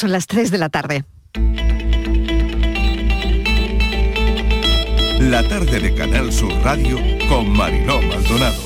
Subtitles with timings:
[0.00, 1.04] Son las 3 de la tarde.
[5.20, 6.96] La tarde de Canal Sur Radio
[7.28, 8.62] con Mariló Maldonado.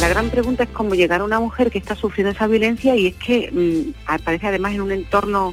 [0.00, 3.08] La gran pregunta es cómo llegar a una mujer que está sufriendo esa violencia y
[3.08, 5.52] es que mm, aparece además en un entorno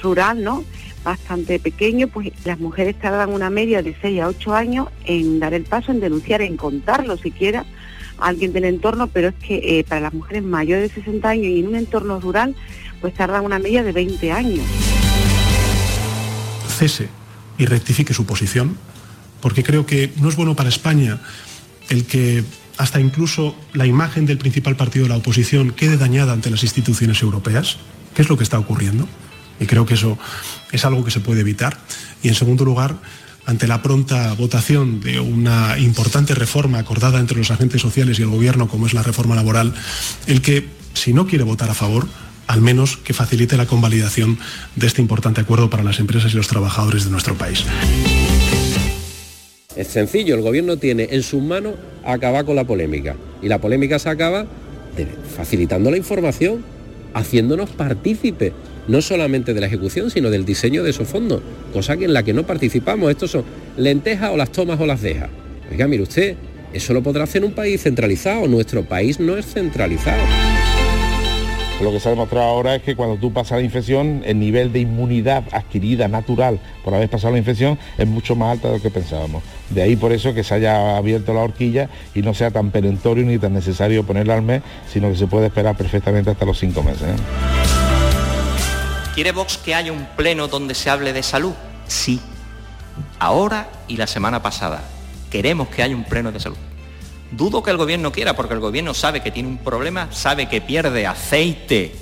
[0.00, 0.62] rural, ¿no?
[1.04, 5.54] Bastante pequeño, pues las mujeres tardan una media de 6 a 8 años en dar
[5.54, 7.64] el paso, en denunciar, en contarlo siquiera
[8.18, 11.46] a alguien del entorno, pero es que eh, para las mujeres mayores de 60 años
[11.46, 12.54] y en un entorno rural,
[13.00, 14.64] pues tardan una media de 20 años.
[16.68, 17.08] Cese
[17.58, 18.76] y rectifique su posición,
[19.40, 21.20] porque creo que no es bueno para España
[21.88, 22.44] el que
[22.78, 27.20] hasta incluso la imagen del principal partido de la oposición quede dañada ante las instituciones
[27.20, 27.76] europeas.
[28.14, 29.06] ¿Qué es lo que está ocurriendo?
[29.60, 30.18] Y creo que eso
[30.72, 31.76] es algo que se puede evitar.
[32.22, 32.96] Y en segundo lugar,
[33.46, 38.28] ante la pronta votación de una importante reforma acordada entre los agentes sociales y el
[38.28, 39.74] Gobierno, como es la reforma laboral,
[40.26, 42.08] el que, si no quiere votar a favor,
[42.46, 44.38] al menos que facilite la convalidación
[44.74, 47.64] de este importante acuerdo para las empresas y los trabajadores de nuestro país.
[49.76, 53.14] Es sencillo, el gobierno tiene en sus manos acabar con la polémica.
[53.40, 54.46] Y la polémica se acaba
[55.36, 56.64] facilitando la información,
[57.14, 58.52] haciéndonos partícipes
[58.90, 61.40] no solamente de la ejecución, sino del diseño de esos fondos,
[61.72, 63.08] cosa en la que no participamos.
[63.10, 63.44] Estos son
[63.76, 65.30] lentejas o las tomas o las dejas.
[65.70, 66.36] Oiga, mire usted,
[66.72, 68.48] eso lo podrá hacer un país centralizado.
[68.48, 70.22] Nuestro país no es centralizado.
[71.80, 74.72] Lo que se ha demostrado ahora es que cuando tú pasas la infección, el nivel
[74.72, 78.82] de inmunidad adquirida natural por haber pasado la infección es mucho más alta de lo
[78.82, 79.42] que pensábamos.
[79.70, 83.24] De ahí por eso que se haya abierto la horquilla y no sea tan perentorio
[83.24, 86.82] ni tan necesario ponerla al mes, sino que se puede esperar perfectamente hasta los cinco
[86.82, 87.02] meses.
[87.02, 87.59] ¿eh?
[89.20, 91.52] ¿Quiere Vox que haya un pleno donde se hable de salud?
[91.86, 92.18] Sí.
[93.18, 94.82] Ahora y la semana pasada.
[95.30, 96.56] Queremos que haya un pleno de salud.
[97.30, 100.62] Dudo que el gobierno quiera, porque el gobierno sabe que tiene un problema, sabe que
[100.62, 101.94] pierde aceite,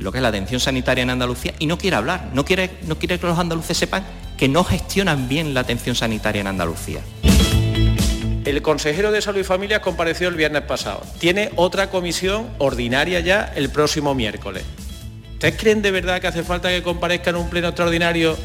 [0.00, 2.98] lo que es la atención sanitaria en Andalucía, y no quiere hablar, no quiere, no
[2.98, 4.04] quiere que los andaluces sepan
[4.36, 7.02] que no gestionan bien la atención sanitaria en Andalucía.
[8.44, 11.04] El consejero de Salud y Familias compareció el viernes pasado.
[11.20, 14.64] Tiene otra comisión ordinaria ya el próximo miércoles.
[15.38, 18.36] ¿Ustedes creen de verdad que hace falta que comparezca en un pleno extraordinario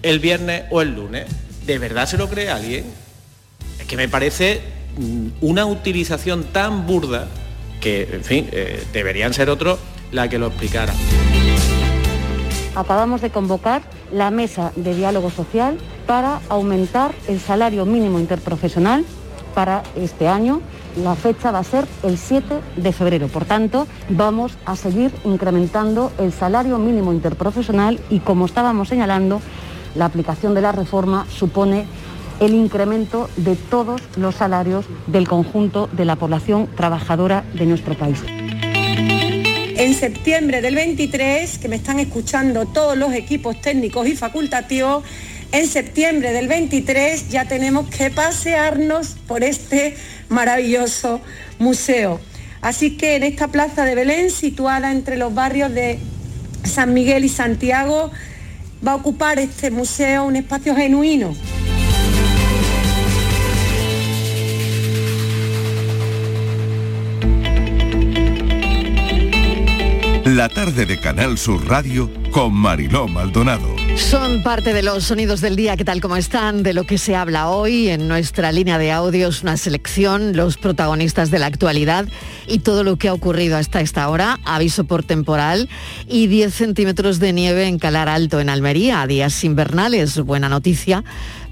[0.00, 1.26] el viernes o el lunes?
[1.66, 2.86] ¿De verdad se lo cree alguien?
[3.78, 4.62] Es que me parece
[4.96, 7.28] mm, una utilización tan burda
[7.82, 9.78] que, en fin, eh, deberían ser otros
[10.10, 10.94] la que lo explicara.
[12.74, 15.76] Acabamos de convocar la mesa de diálogo social
[16.06, 19.04] para aumentar el salario mínimo interprofesional
[19.54, 20.62] para este año
[20.96, 23.28] la fecha va a ser el 7 de febrero.
[23.28, 29.40] Por tanto, vamos a seguir incrementando el salario mínimo interprofesional y, como estábamos señalando,
[29.94, 31.86] la aplicación de la reforma supone
[32.40, 38.22] el incremento de todos los salarios del conjunto de la población trabajadora de nuestro país.
[39.80, 45.04] En septiembre del 23, que me están escuchando todos los equipos técnicos y facultativos,
[45.52, 49.96] en septiembre del 23 ya tenemos que pasearnos por este
[50.28, 51.20] maravilloso
[51.58, 52.20] museo.
[52.60, 55.98] Así que en esta plaza de Belén, situada entre los barrios de
[56.64, 58.10] San Miguel y Santiago,
[58.86, 61.34] va a ocupar este museo un espacio genuino.
[70.34, 73.74] La tarde de Canal Sur Radio con Mariló Maldonado.
[73.96, 76.62] Son parte de los sonidos del día, ¿qué tal como están?
[76.62, 81.30] De lo que se habla hoy en nuestra línea de audios, una selección, los protagonistas
[81.30, 82.06] de la actualidad
[82.46, 85.70] y todo lo que ha ocurrido hasta esta hora, aviso por temporal
[86.06, 91.04] y 10 centímetros de nieve en Calar Alto, en Almería, días invernales, buena noticia.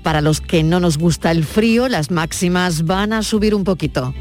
[0.03, 4.13] Para los que no nos gusta el frío, las máximas van a subir un poquito.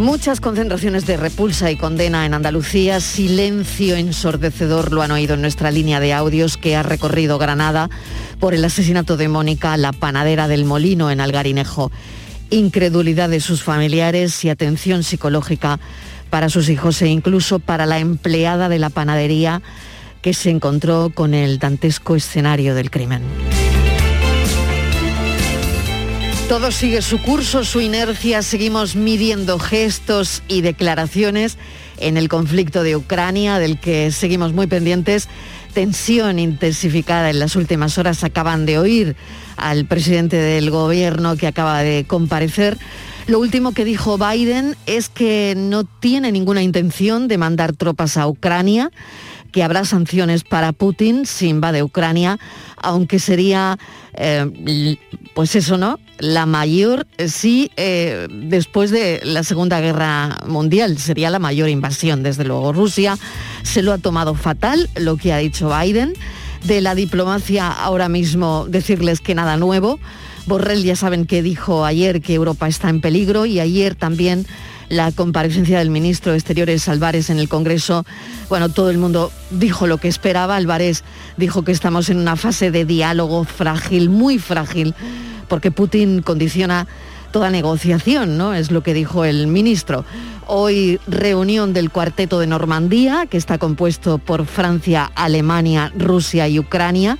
[0.00, 5.70] Muchas concentraciones de repulsa y condena en Andalucía, silencio ensordecedor lo han oído en nuestra
[5.70, 7.90] línea de audios que ha recorrido Granada
[8.38, 11.92] por el asesinato de Mónica, la panadera del molino en Algarinejo.
[12.48, 15.78] Incredulidad de sus familiares y atención psicológica
[16.30, 19.60] para sus hijos e incluso para la empleada de la panadería
[20.22, 23.20] que se encontró con el dantesco escenario del crimen.
[26.50, 31.56] Todo sigue su curso, su inercia, seguimos midiendo gestos y declaraciones
[31.96, 35.28] en el conflicto de Ucrania, del que seguimos muy pendientes.
[35.74, 38.24] Tensión intensificada en las últimas horas.
[38.24, 39.14] Acaban de oír
[39.56, 42.78] al presidente del gobierno que acaba de comparecer.
[43.28, 48.26] Lo último que dijo Biden es que no tiene ninguna intención de mandar tropas a
[48.26, 48.90] Ucrania
[49.50, 52.38] que habrá sanciones para Putin si invade Ucrania,
[52.76, 53.78] aunque sería,
[54.14, 54.96] eh,
[55.34, 55.98] pues eso, ¿no?
[56.18, 62.44] La mayor, sí, eh, después de la Segunda Guerra Mundial, sería la mayor invasión, desde
[62.44, 62.72] luego.
[62.72, 63.18] Rusia
[63.62, 66.14] se lo ha tomado fatal, lo que ha dicho Biden.
[66.64, 69.98] De la diplomacia ahora mismo decirles que nada nuevo.
[70.46, 74.46] Borrell ya saben que dijo ayer que Europa está en peligro y ayer también
[74.90, 78.04] la comparecencia del ministro de Exteriores Álvarez en el Congreso,
[78.48, 80.56] bueno, todo el mundo dijo lo que esperaba.
[80.56, 81.04] Álvarez
[81.36, 84.94] dijo que estamos en una fase de diálogo frágil, muy frágil,
[85.48, 86.88] porque Putin condiciona
[87.30, 88.52] toda negociación, ¿no?
[88.52, 90.04] Es lo que dijo el ministro.
[90.48, 97.18] Hoy reunión del cuarteto de Normandía, que está compuesto por Francia, Alemania, Rusia y Ucrania.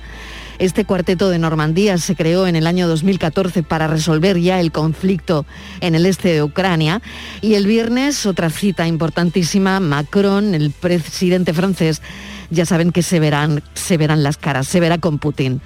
[0.61, 5.43] Este cuarteto de Normandía se creó en el año 2014 para resolver ya el conflicto
[5.79, 7.01] en el este de Ucrania.
[7.41, 12.03] Y el viernes, otra cita importantísima, Macron, el presidente francés,
[12.51, 15.61] ya saben que se verán, se verán las caras, se verá con Putin.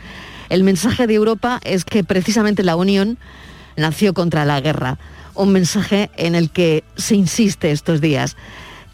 [0.48, 3.18] El mensaje de Europa es que precisamente la Unión
[3.76, 4.98] nació contra la guerra,
[5.34, 8.38] un mensaje en el que se insiste estos días.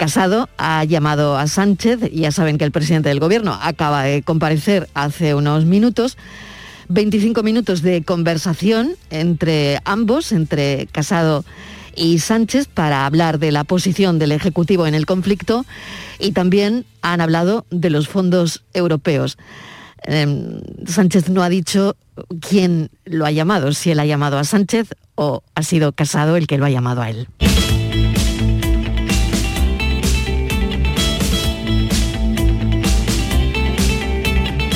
[0.02, 4.90] Casado ha llamado a Sánchez, ya saben que el presidente del gobierno acaba de comparecer
[4.96, 6.18] hace unos minutos,
[6.88, 11.46] 25 minutos de conversación entre ambos, entre Casado
[11.96, 15.68] y Sánchez, para hablar de la posición del Ejecutivo en el conflicto
[16.18, 19.38] y también han hablado de los fondos europeos.
[20.02, 21.96] Em, Sánchez no ha dicho
[22.40, 26.48] quién lo ha llamado, si él ha llamado a Sánchez o ha sido Casado el
[26.48, 27.28] que lo ha llamado a él.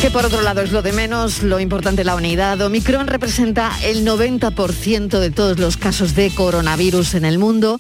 [0.06, 2.62] Que por otro lado es lo de menos, lo importante la unidad.
[2.62, 7.80] Omicron representa el 90% de todos los casos de coronavirus en el mundo.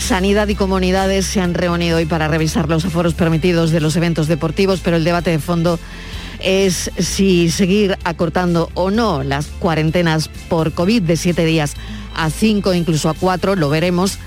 [0.00, 4.26] Sanidad y comunidades se han reunido hoy para revisar los aforos permitidos de los eventos
[4.26, 5.78] deportivos, pero el debate de fondo
[6.40, 11.74] es si seguir acortando o no las cuarentenas por COVID de siete días
[12.16, 14.18] a cinco, incluso a cuatro, lo veremos.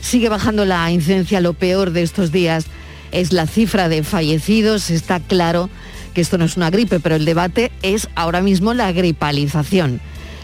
[0.00, 2.64] Sigue bajando la incidencia, lo peor de estos días
[3.12, 5.70] es la cifra de fallecidos, está claro
[6.08, 10.00] que esto no es una gripe, pero el debate es ahora mismo la gripalización.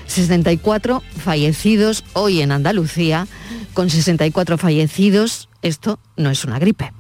[0.06, 3.26] 64 fallecidos hoy en Andalucía,
[3.72, 6.92] con 64 fallecidos, esto no es una gripe.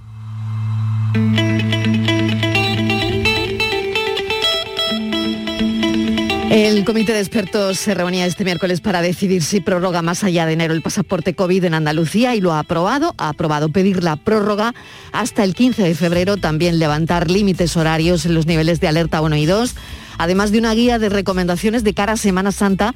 [6.54, 10.52] El comité de expertos se reunía este miércoles para decidir si prorroga más allá de
[10.52, 13.12] enero el pasaporte COVID en Andalucía y lo ha aprobado.
[13.18, 14.72] Ha aprobado pedir la prórroga
[15.10, 19.34] hasta el 15 de febrero, también levantar límites horarios en los niveles de alerta 1
[19.34, 19.74] y 2,
[20.16, 22.94] además de una guía de recomendaciones de cara a Semana Santa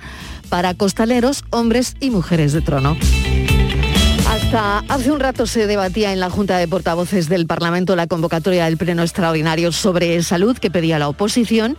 [0.48, 2.96] para costaleros, hombres y mujeres de trono.
[4.50, 8.78] Hace un rato se debatía en la Junta de Portavoces del Parlamento la convocatoria del
[8.78, 11.76] Pleno Extraordinario sobre Salud que pedía la oposición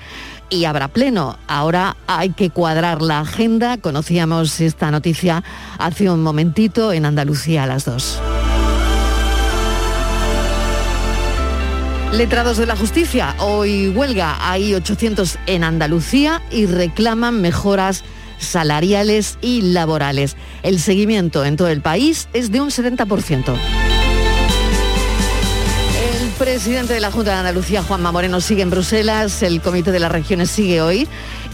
[0.52, 1.40] y habrá pleno.
[1.48, 3.78] Ahora hay que cuadrar la agenda.
[3.78, 5.44] Conocíamos esta noticia
[5.80, 8.22] hace un momentito en Andalucía a las dos.
[12.14, 18.04] Letrados de la justicia, hoy huelga, hay 800 en Andalucía y reclaman mejoras
[18.40, 20.36] salariales y laborales.
[20.64, 23.58] El seguimiento en todo el país es de un 70%
[26.40, 30.10] presidente de la Junta de Andalucía, Juanma Moreno, sigue en Bruselas, el Comité de las
[30.10, 31.06] Regiones sigue hoy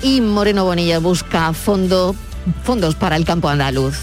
[0.04, 2.16] y Moreno Bonilla busca fondos
[3.00, 3.96] para el campo andaluz.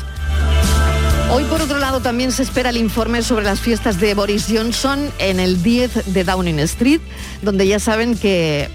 [1.31, 5.09] Hoy, por otro lado, también se espera el informe sobre las fiestas de Boris Johnson
[5.18, 7.00] en el 10 de Downing Street,
[7.42, 8.68] donde ya saben que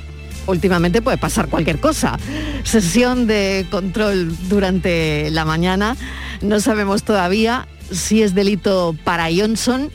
[0.48, 2.18] últimamente puede pasar cualquier cosa.
[2.64, 5.96] Sesión de control durante la mañana.
[6.42, 9.92] No sabemos todavía si es delito para Johnson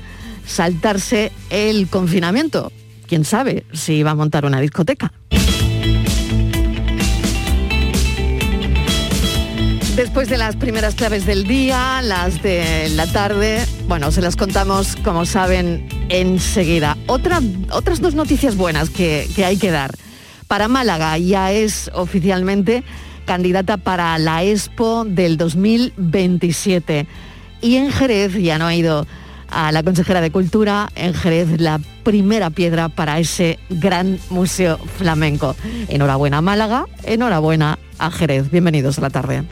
[0.46, 2.72] saltarse el confinamiento.
[3.06, 5.12] ¿Quién sabe si va a montar una discoteca?
[9.96, 14.96] Después de las primeras claves del día, las de la tarde, bueno, se las contamos,
[15.04, 16.96] como saben, enseguida.
[17.06, 19.94] Otra, otras dos noticias buenas que, que hay que dar.
[20.52, 22.84] Para Málaga ya es oficialmente
[23.24, 27.06] candidata para la Expo del 2027.
[27.62, 29.06] Y en Jerez ya no ha ido
[29.48, 35.56] a la consejera de Cultura en Jerez la primera piedra para ese gran museo flamenco.
[35.88, 38.50] Enhorabuena Málaga, enhorabuena a Jerez.
[38.50, 39.44] Bienvenidos a la tarde.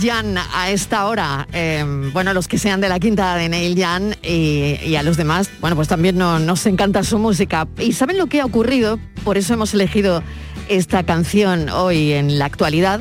[0.00, 1.46] Neil Young a esta hora.
[1.52, 5.50] Eh, bueno, los que sean de la quinta de Neil Young y, a los demás,
[5.60, 7.68] bueno, pues también no- nos encanta su música.
[7.78, 8.98] ¿Y saben lo que ha ocurrido?
[9.24, 10.22] Por eso hemos elegido
[10.68, 13.00] esta canción hoy en la actualidad.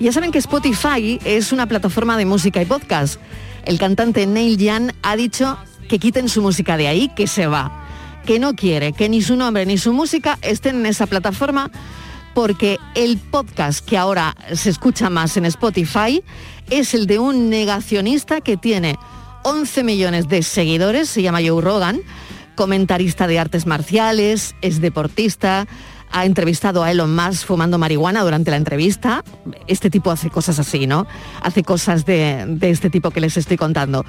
[0.00, 3.18] Ya saben que Spotify es una plataforma de música y podcast.
[3.64, 5.56] El cantante Neil Young ha dicho
[5.88, 7.86] que quiten su música de ahí, que se va,
[8.26, 11.70] que no quiere que ni su nombre ni su música estén en esa plataforma
[12.34, 16.22] porque el podcast que ahora se escucha más en Spotify
[16.68, 18.96] es el de un negacionista que tiene
[19.44, 22.00] 11 millones de seguidores, se llama Joe Rogan,
[22.56, 25.66] comentarista de artes marciales, es deportista,
[26.10, 29.24] ha entrevistado a Elon Musk fumando marihuana durante la entrevista.
[29.66, 31.06] Este tipo hace cosas así, ¿no?
[31.42, 34.04] Hace cosas de, este tipo que les estoy contando.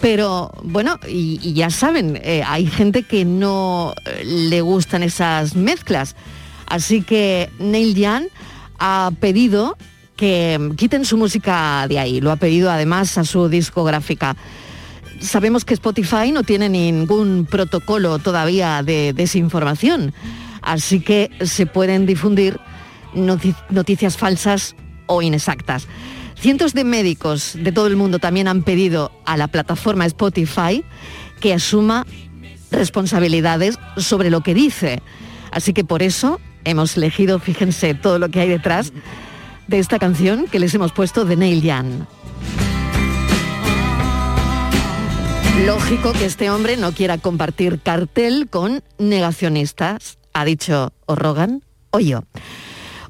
[0.00, 5.56] Pero bueno, y, y ya saben, eh, hay gente que no eh, le gustan esas
[5.56, 6.14] mezclas.
[6.66, 8.24] Así que Neil Young
[8.78, 9.76] ha pedido
[10.16, 12.20] que quiten su música de ahí.
[12.20, 14.36] Lo ha pedido además a su discográfica.
[15.20, 20.12] Sabemos que Spotify no tiene ningún protocolo todavía de desinformación,
[20.62, 22.58] así que se pueden difundir
[23.14, 24.74] noti- noticias falsas
[25.06, 25.86] o inexactas.
[26.38, 30.84] Cientos de médicos de todo el mundo también han pedido a la plataforma Spotify
[31.40, 32.06] que asuma
[32.70, 35.02] responsabilidades sobre lo que dice.
[35.50, 38.92] Así que por eso hemos elegido, fíjense, todo lo que hay detrás
[39.66, 42.04] de esta canción que les hemos puesto de Neil Young.
[45.64, 52.24] Lógico que este hombre no quiera compartir cartel con negacionistas, ha dicho O'Rogan o yo.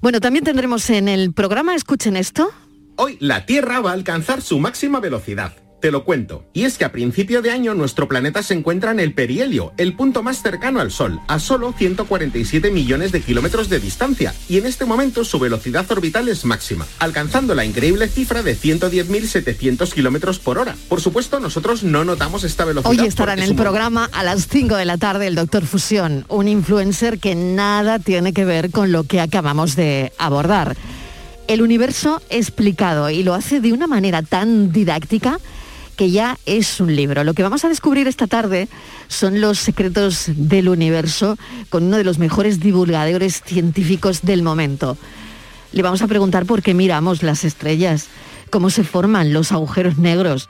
[0.01, 2.53] Bueno, también tendremos en el programa, escuchen esto,
[2.99, 5.53] Hoy la Tierra va a alcanzar su máxima velocidad.
[5.87, 6.45] Te lo cuento.
[6.53, 9.95] Y es que a principio de año nuestro planeta se encuentra en el perihelio, el
[9.95, 14.35] punto más cercano al Sol, a solo 147 millones de kilómetros de distancia.
[14.49, 19.93] Y en este momento su velocidad orbital es máxima, alcanzando la increíble cifra de 110.700
[19.93, 20.75] kilómetros por hora.
[20.89, 22.91] Por supuesto, nosotros no notamos esta velocidad.
[22.91, 26.25] Hoy estará en el su programa a las 5 de la tarde el doctor Fusión,
[26.29, 30.77] un influencer que nada tiene que ver con lo que acabamos de abordar.
[31.47, 35.39] El universo explicado y lo hace de una manera tan didáctica
[35.97, 37.25] que ya es un libro.
[37.25, 38.69] Lo que vamos a descubrir esta tarde
[39.09, 41.37] son los secretos del universo
[41.71, 44.97] con uno de los mejores divulgadores científicos del momento.
[45.73, 48.09] Le vamos a preguntar por qué miramos las estrellas,
[48.51, 50.49] cómo se forman los agujeros negros.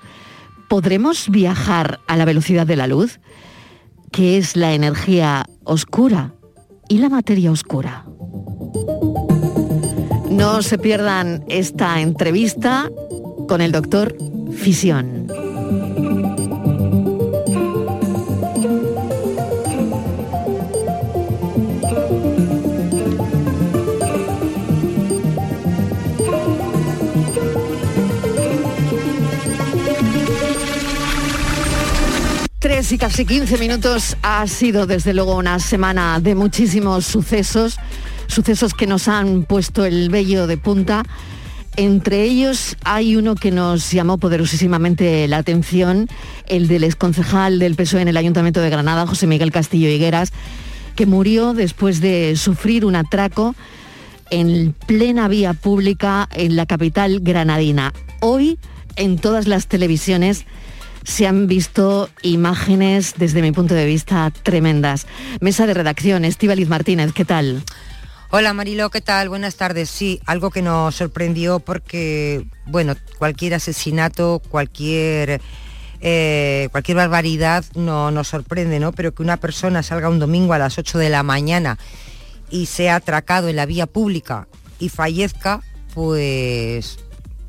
[0.68, 3.20] ¿Podremos viajar a la velocidad de la luz?
[4.10, 6.34] ¿Qué es la energía oscura
[6.88, 8.04] y la materia oscura?
[10.30, 12.90] No se pierdan esta entrevista
[13.48, 14.16] con el doctor
[14.56, 15.26] Fisión.
[32.58, 37.76] Tres y casi 15 minutos ha sido desde luego una semana de muchísimos sucesos,
[38.26, 41.04] sucesos que nos han puesto el vello de punta.
[41.76, 46.08] Entre ellos hay uno que nos llamó poderosísimamente la atención,
[46.46, 50.32] el del exconcejal del PSOE en el Ayuntamiento de Granada, José Miguel Castillo Higueras,
[50.94, 53.54] que murió después de sufrir un atraco
[54.30, 57.92] en plena vía pública en la capital granadina.
[58.20, 58.58] Hoy
[58.96, 60.46] en todas las televisiones
[61.04, 65.06] se han visto imágenes, desde mi punto de vista, tremendas.
[65.40, 67.62] Mesa de redacción, Estíbaliz Martínez, ¿qué tal?
[68.32, 69.28] Hola Marilo, ¿qué tal?
[69.28, 69.88] Buenas tardes.
[69.88, 75.40] Sí, algo que nos sorprendió porque, bueno, cualquier asesinato, cualquier,
[76.00, 78.90] eh, cualquier barbaridad no nos sorprende, ¿no?
[78.90, 81.78] Pero que una persona salga un domingo a las 8 de la mañana
[82.50, 84.48] y sea atracado en la vía pública
[84.80, 85.62] y fallezca,
[85.94, 86.98] pues,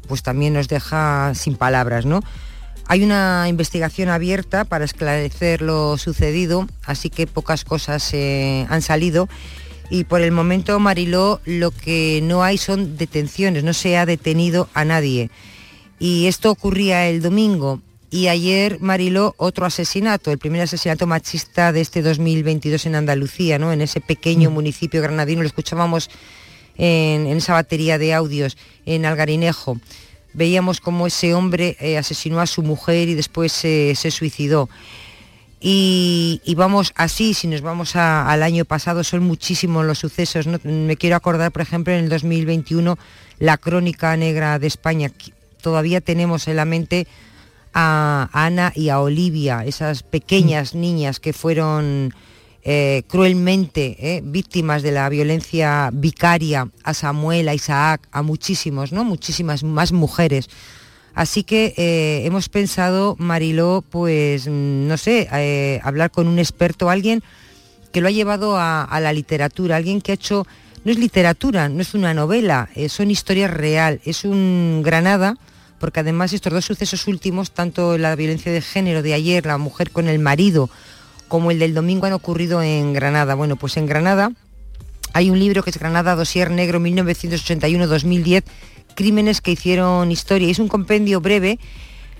[0.07, 2.21] pues también nos deja sin palabras, ¿no?
[2.85, 9.27] Hay una investigación abierta para esclarecer lo sucedido, así que pocas cosas eh, han salido.
[9.89, 14.69] Y por el momento, Mariló, lo que no hay son detenciones, no se ha detenido
[14.73, 15.29] a nadie.
[15.99, 17.81] Y esto ocurría el domingo.
[18.09, 23.71] Y ayer, Mariló, otro asesinato, el primer asesinato machista de este 2022 en Andalucía, ¿no?
[23.71, 26.09] en ese pequeño municipio granadino, lo escuchábamos
[26.77, 29.77] en, en esa batería de audios en Algarinejo
[30.37, 34.69] veíamos cómo ese hombre eh, asesinó a su mujer y después eh, se suicidó.
[35.59, 40.45] Y, y, vamos así, si nos vamos a, al año pasado, son muchísimos los sucesos.
[40.45, 40.59] ¿no?
[40.63, 42.97] Me quiero acordar, por ejemplo, en el 2021,
[43.39, 45.11] la crónica negra de España.
[45.61, 47.07] Todavía tenemos en la mente
[47.73, 52.13] a Ana y a Olivia, esas pequeñas niñas que fueron
[52.63, 59.03] eh, cruelmente eh, víctimas de la violencia vicaria a Samuel, a Isaac, a muchísimos, ¿no?
[59.03, 60.49] Muchísimas más mujeres.
[61.17, 67.23] Así que eh, hemos pensado, Mariló, pues mm, no sé, hablar con un experto, alguien
[67.91, 70.45] que lo ha llevado a, la literatura, alguien que ha hecho,
[70.83, 75.33] no es literatura, no es una novela, son historias real, es un Granada,
[75.79, 79.89] porque además estos dos sucesos últimos, tanto la violencia de género de ayer, la mujer
[79.89, 80.69] con el marido,
[81.27, 83.33] como el del domingo han ocurrido en Granada.
[83.33, 84.31] Bueno, pues en Granada
[85.13, 88.43] hay un libro que es Granada Dosier Negro 1981-2010,
[88.97, 90.49] Crímenes que hicieron historia.
[90.49, 91.59] Es un compendio breve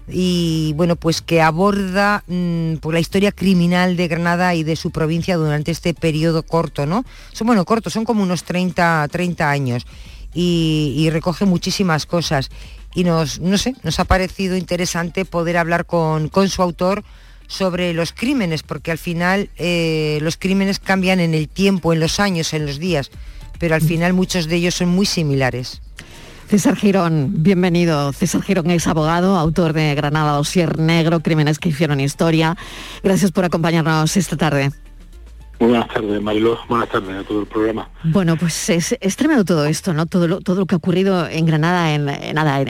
[0.07, 4.91] y bueno, pues que aborda mm, por la historia criminal de Granada y de su
[4.91, 7.03] provincia durante este periodo corto, ¿no?
[7.33, 9.87] Son bueno, cortos, son como unos 30, 30 años
[10.35, 12.51] y, y, recoge muchísimas cosas.
[12.93, 17.03] Y nos, no sé, nos ha parecido interesante poder hablar con, con su autor
[17.47, 22.19] sobre los crímenes, porque al final eh, los crímenes cambian en el tiempo, en los
[22.19, 23.09] años, en los días,
[23.57, 25.81] pero al final muchos de ellos son muy similares.
[26.47, 28.13] César Girón, bienvenido.
[28.13, 32.55] César Girón es abogado, autor de Granada Dosier Negro, Crímenes que hicieron historia.
[33.03, 34.71] Gracias por acompañarnos esta tarde.
[35.59, 36.57] Buenas tardes, Mariló.
[36.69, 37.89] Buenas tardes a todo el programa.
[38.05, 40.05] Bueno, pues es, tremendo todo esto, ¿no?
[40.05, 42.63] Todo lo, todo lo que ha ocurrido en Granada en, nada,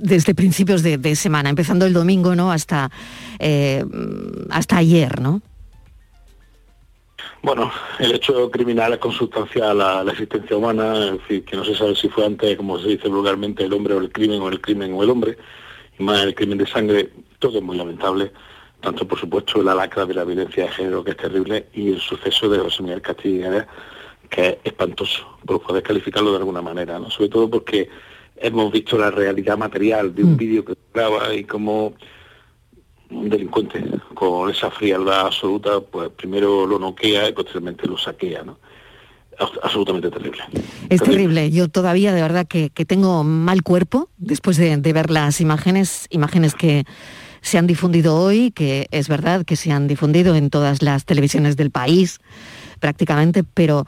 [0.00, 2.52] desde principios de, semana, empezando el domingo, ¿no?
[2.52, 2.92] Hasta,
[3.40, 3.84] eh,
[4.50, 5.42] hasta ayer, ¿no?
[7.42, 11.74] Bueno, el hecho criminal es consustancial a la, existencia humana, es decir, que no se
[11.74, 14.60] sabe si fue antes, como se dice vulgarmente, el hombre o el crimen, o el
[14.60, 15.36] crimen o el hombre,
[15.98, 18.30] y más el crimen de sangre, todo es muy lamentable
[18.82, 22.00] tanto por supuesto la lacra de la violencia de género que es terrible y el
[22.00, 23.66] suceso de José Miguel Castilla
[24.28, 27.10] que es espantoso, por poder calificarlo de alguna manera, ¿no?
[27.10, 27.88] sobre todo porque
[28.36, 30.36] hemos visto la realidad material de un mm.
[30.36, 31.94] vídeo que graba y como
[33.12, 33.82] un delincuente
[34.14, 38.58] con esa frialdad absoluta, pues primero lo noquea y posteriormente lo saquea, ¿no?
[39.62, 40.42] absolutamente terrible.
[40.88, 41.50] Es terrible.
[41.50, 46.54] Yo todavía de verdad que, tengo mal cuerpo después de, de, ver las imágenes, imágenes
[46.54, 46.84] que
[47.40, 51.56] se han difundido hoy, que es verdad que se han difundido en todas las televisiones
[51.56, 52.20] del país
[52.78, 53.84] prácticamente, pero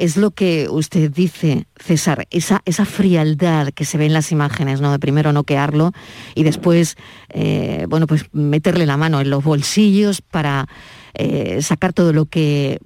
[0.00, 4.80] es lo que usted dice, César, esa, esa frialdad que se ve en las imágenes,
[4.80, 4.90] ¿no?
[4.92, 5.92] De primero noquearlo
[6.34, 6.96] y después,
[7.28, 10.66] eh, bueno, pues meterle la mano en los bolsillos para
[11.12, 12.78] eh, sacar todo lo que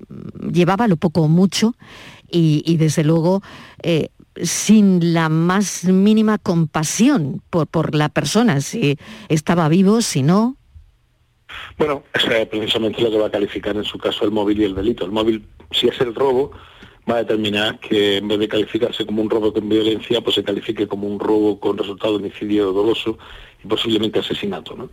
[0.53, 1.77] llevaba, lo poco o mucho,
[2.29, 3.43] y, desde luego
[3.85, 4.09] eh,
[4.43, 8.99] sin la más mínima compasión por, por la persona, si
[9.29, 10.57] estaba vivo, si no.
[11.79, 14.75] Bueno, es precisamente lo que va a calificar en su caso el móvil y el
[14.75, 15.05] delito.
[15.05, 16.51] El móvil, si es el robo,
[17.09, 20.45] va a determinar que en vez de calificarse como un robo con violencia, pues se
[20.45, 23.19] califique como un robo con resultado de homicidio doloso
[23.63, 24.75] y posiblemente asesinato.
[24.75, 24.91] ¿no?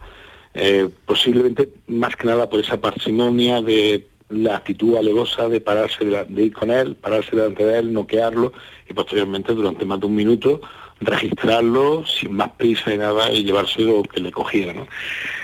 [0.54, 6.44] Eh, posiblemente más que nada por esa parsimonia de la actitud alevosa de pararse de,
[6.44, 8.54] ir con él, pararse delante de él, noquearlo
[8.90, 10.62] y posteriormente durante más de un minuto
[11.02, 14.86] registrarlo sin más prisa y nada y llevarse lo que le cogiera.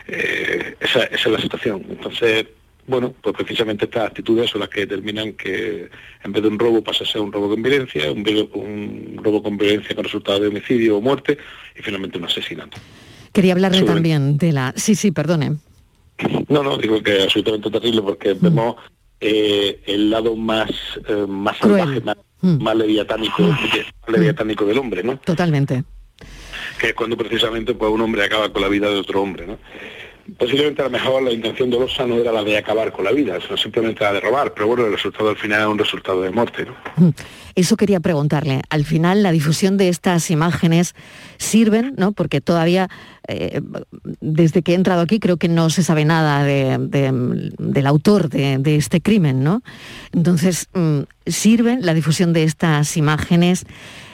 [0.08, 1.84] Eh, esa, es la situación.
[1.89, 2.45] Entonces,
[2.88, 5.89] bueno, pues precisamente estas actitudes son las que determinan que
[6.23, 9.43] en vez de un robo pasa a ser un robo con violencia, un, un robo
[9.43, 11.38] con violencia con resultado de homicidio o muerte
[11.78, 12.78] y finalmente un asesinato.
[13.34, 14.73] Quería hablarle también de la...
[14.76, 15.58] Sí, sí, perdone.
[16.47, 18.39] No, no, digo que es absolutamente terrible porque mm.
[18.41, 18.76] vemos
[19.19, 20.71] eh, el lado más,
[21.08, 22.63] eh, más salvaje, más, mm.
[22.63, 24.67] más, leviatánico, mm.
[24.67, 25.17] del hombre, ¿no?
[25.17, 25.84] Totalmente.
[26.80, 29.58] Que es cuando precisamente pues, un hombre acaba con la vida de otro hombre, ¿no?
[30.37, 33.39] Posiblemente a lo mejor la intención dolosa no era la de acabar con la vida,
[33.39, 36.31] sino simplemente la de robar, pero bueno, el resultado al final es un resultado de
[36.31, 36.65] muerte.
[36.65, 37.13] ¿no?
[37.55, 38.61] Eso quería preguntarle.
[38.69, 40.95] Al final, la difusión de estas imágenes
[41.37, 42.11] sirven, ¿no?
[42.11, 42.89] Porque todavía,
[43.27, 43.61] eh,
[44.19, 49.01] desde que he entrado aquí, creo que no se sabe nada del autor de, este
[49.01, 49.63] crimen, ¿no?
[50.11, 53.65] Entonces, mm, sirven la difusión de estas imágenes.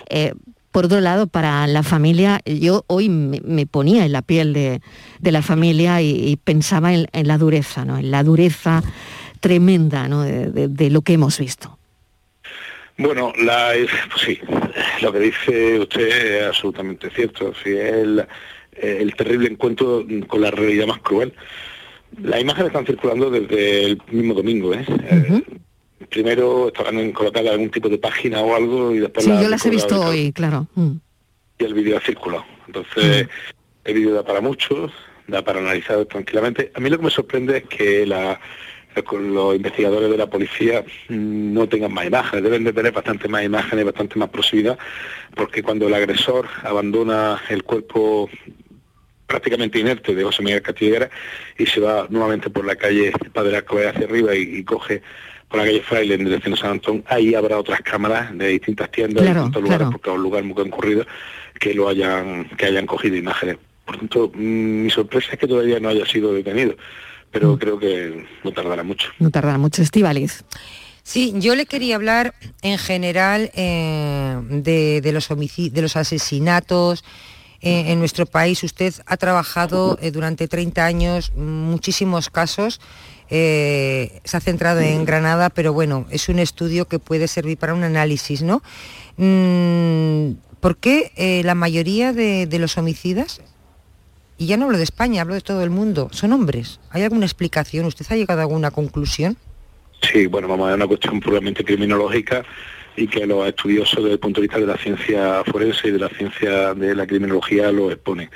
[0.10, 0.34] Eh,
[0.74, 4.82] por otro lado, para la familia, yo hoy me, ponía en la piel de,
[5.22, 8.00] la familia y, pensaba en, la dureza, ¿no?
[8.00, 8.82] en la dureza
[9.40, 11.78] tremenda de, lo que hemos visto.
[12.98, 13.74] Bueno, la,
[14.10, 14.40] pues sí,
[15.04, 17.54] lo que dice usted es absolutamente cierto.
[17.64, 18.26] Sí, el,
[18.76, 21.34] el terrible encuentro con la realidad más cruel.
[22.20, 24.74] Las imágenes están circulando desde el mismo domingo.
[24.74, 24.84] ¿eh?
[26.10, 29.26] Primero estaban en colocar algún tipo de página o algo y después...
[29.26, 30.68] Sí, yo las he visto hoy, claro.
[30.76, 30.94] Mm.
[31.60, 32.46] Y el vídeo ha circulado.
[32.68, 33.30] Entonces, mm.
[33.86, 34.92] el vídeo da para muchos,
[35.28, 36.72] da para analizar tranquilamente.
[36.76, 38.40] A mí lo que me sorprende es que la,
[39.12, 43.44] los investigadores de la policía mm, no tengan más imágenes, deben de tener bastante más
[43.44, 44.78] imágenes, bastante más proximidad,
[45.36, 48.30] porque cuando el agresor abandona el cuerpo
[49.28, 51.10] prácticamente inerte de José Miguel Castillera
[51.58, 55.02] y se va nuevamente por la calle Padre Alcover hacia arriba y, coge
[55.54, 58.90] por la calle Fraile en dirección a San Antón, ahí habrá otras cámaras de distintas
[58.90, 61.06] tiendas, de distintos lugares, porque es un lugar muy concurrido,
[61.60, 63.58] que lo hayan, que hayan cogido imágenes.
[63.86, 66.76] Por tanto, mm, mi sorpresa es que todavía no haya sido detenido,
[67.30, 67.58] pero mm.
[67.60, 69.12] creo que no tardará mucho.
[69.20, 70.44] No tardará mucho, Estivaliz.
[71.04, 77.04] Sí, yo le quería hablar en general eh, de, los de los asesinatos,
[77.64, 78.64] eh, en nuestro país.
[78.64, 82.80] Usted ha trabajado eh, durante 30 años muchísimos casos.
[83.30, 87.84] se ha centrado en Granada, pero bueno, es un estudio que puede servir para un
[87.84, 88.62] análisis, ¿no?
[89.18, 93.42] Mm, ¿Por qué la mayoría de, de los homicidas
[94.38, 96.80] y ya no hablo de España, hablo de todo el mundo, son hombres.
[96.90, 97.86] ¿Hay alguna explicación?
[97.86, 99.38] ¿Usted ha llegado a alguna conclusión?
[100.02, 102.44] Sí, bueno, vamos a ver una cuestión puramente criminológica
[102.96, 106.00] y que los estudiosos desde el punto de vista de la ciencia forense y de
[106.00, 108.30] la ciencia de la criminología lo exponen.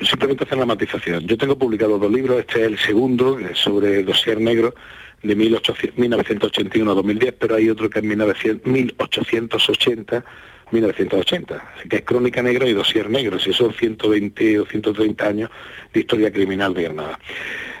[0.00, 1.26] Simplemente hacer la matización.
[1.26, 4.74] Yo tengo publicado dos libros, este es el segundo, sobre el dossier negro
[5.22, 10.24] de 1981 a 2010, pero hay otro que es 1880
[10.70, 15.50] 1980, que es Crónica Negra y Dossier Negro, si son 120 o 130 años
[15.92, 17.18] de historia criminal de Granada.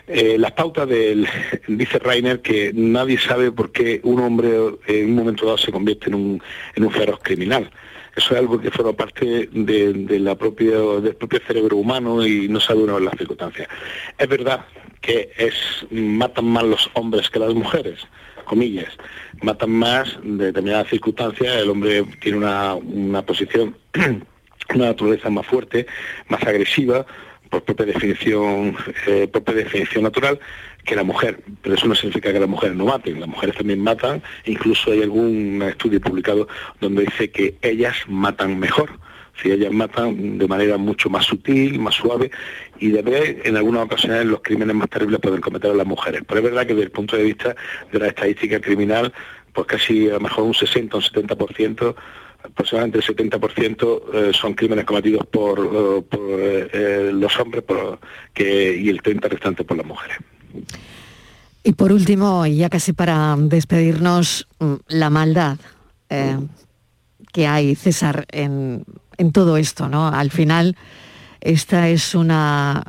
[0.06, 1.26] Eh, las pautas del,
[1.68, 4.50] dice Rainer que nadie sabe por qué un hombre
[4.86, 6.42] en un momento dado se convierte en un,
[6.74, 7.70] en un feroz criminal.
[8.16, 12.60] Eso es algo que forma parte de, la propia, del propio cerebro humano y no
[12.60, 13.66] sabe uno las circunstancias.
[14.16, 14.64] Es verdad
[15.00, 15.54] que es,
[15.90, 18.06] matan más los hombres que las mujeres,
[18.44, 18.96] comillas.
[19.42, 23.76] Matan más de determinadas circunstancias, el hombre tiene una, una posición,
[24.74, 25.86] una naturaleza más fuerte,
[26.28, 27.04] más agresiva,
[27.54, 30.40] por propia definición, eh, propia definición natural,
[30.84, 31.40] que la mujer.
[31.62, 35.02] Pero eso no significa que las mujeres no maten, las mujeres también matan, incluso hay
[35.02, 36.48] algún estudio publicado
[36.80, 38.90] donde dice que ellas matan mejor.
[39.40, 42.30] Si ellas matan de manera mucho más sutil, más suave,
[42.78, 46.22] y de ver en algunas ocasiones los crímenes más terribles pueden cometer las mujeres.
[46.26, 47.56] Pero es verdad que desde el punto de vista
[47.90, 49.12] de la estadística criminal,
[49.52, 51.94] pues casi a lo mejor un 60 o un 70%
[52.44, 57.64] aproximadamente el 70% eh, son crímenes cometidos por, eh, eh, los hombres
[58.32, 60.18] que, y el 30% restante por las mujeres.
[61.62, 65.58] Y por último, ya casi para despedirnos, mm, la maldad
[67.32, 68.84] que hay, César, en,
[69.16, 70.06] en todo esto, ¿no?
[70.06, 70.76] Al final
[71.44, 72.82] esta es una,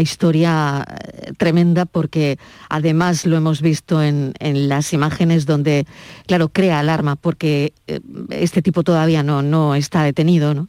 [0.00, 5.84] historia eh, tremenda porque además lo hemos visto en, las imágenes donde,
[6.26, 10.68] claro, crea alarma porque eh, este tipo todavía no, no está detenido, ¿no?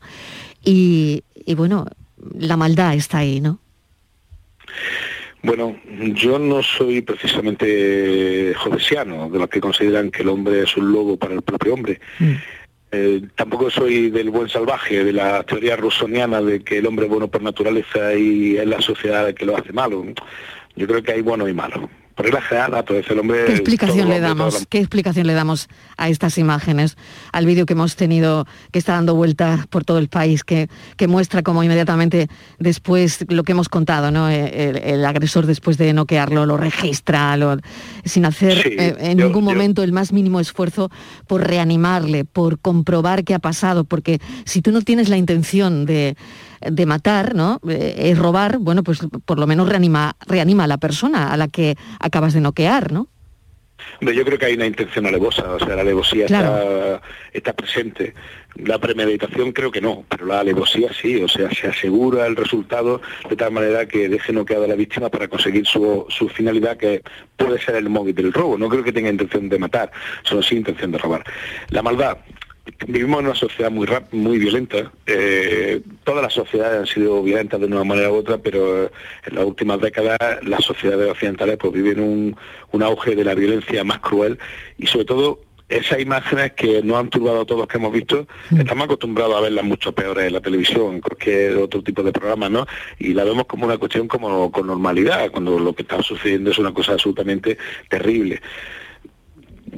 [0.66, 1.24] Y,
[1.56, 1.86] bueno,
[2.38, 3.60] la maldad está ahí, ¿no?
[5.42, 5.80] Bueno,
[6.16, 11.16] yo no soy precisamente jovesiano, de los que consideran que el hombre es un lobo
[11.16, 12.02] para el propio hombre.
[12.20, 12.34] Mm.
[12.92, 17.12] Eh, tampoco soy del buen salvaje, de la teoría rusoniana de que el hombre es
[17.12, 20.04] bueno por naturaleza y es la sociedad que lo hace malo.
[20.76, 21.90] Yo creo que hay bueno y malo.
[23.46, 24.66] ¿Qué explicación le damos?
[24.70, 26.98] ¿Qué explicación le damos a estas imágenes,
[27.32, 31.08] al vídeo que hemos tenido, que está dando vueltas por todo el país, que, que
[31.08, 32.28] muestra como inmediatamente
[32.58, 34.30] después lo que hemos contado, ¿no?
[34.30, 37.38] Eh, el, agresor después de noquearlo lo registra,
[38.04, 40.90] sin hacer eh, en ningún momento el más mínimo esfuerzo
[41.28, 46.16] por reanimarle, por comprobar qué ha pasado, porque si tú no tienes la intención de
[46.62, 47.60] de matar, ¿no?
[47.68, 51.48] Eh, es robar, bueno, pues por lo menos reanima, reanima a la persona a la
[51.48, 53.08] que acabas de noquear, ¿no?
[54.02, 56.26] Yo creo que hay una intención alevosa, o sea, la alevosía
[57.34, 58.14] está, presente.
[58.56, 63.02] La premeditación creo que no, pero la alevosía sí, o sea, se asegura el resultado
[63.30, 67.02] de tal manera que deje noqueada a la víctima para conseguir su, su, finalidad, que
[67.38, 68.58] puede ser el móvil del robo.
[68.58, 69.92] No creo que tenga intención de matar,
[70.24, 71.24] solo sí intención de robar.
[71.70, 72.18] La maldad,
[72.88, 74.92] vivimos en una sociedad muy muy violenta.
[75.06, 78.92] Eh, todas las sociedades han sido violentas de una manera u otra, pero eh,
[79.26, 82.36] en las últimas décadas las sociedades occidentales pues, viven un,
[82.72, 84.40] un auge de la violencia más cruel
[84.78, 88.62] y sobre todo esas imágenes que nos han turbado a todos que hemos visto, mm.
[88.62, 92.50] estamos acostumbrados a verlas mucho peores en la televisión, en cualquier otro tipo de programa,
[92.50, 92.66] ¿no?
[92.98, 96.58] Y la vemos como una cuestión como con normalidad, cuando lo que está sucediendo es
[96.58, 98.42] una cosa absolutamente terrible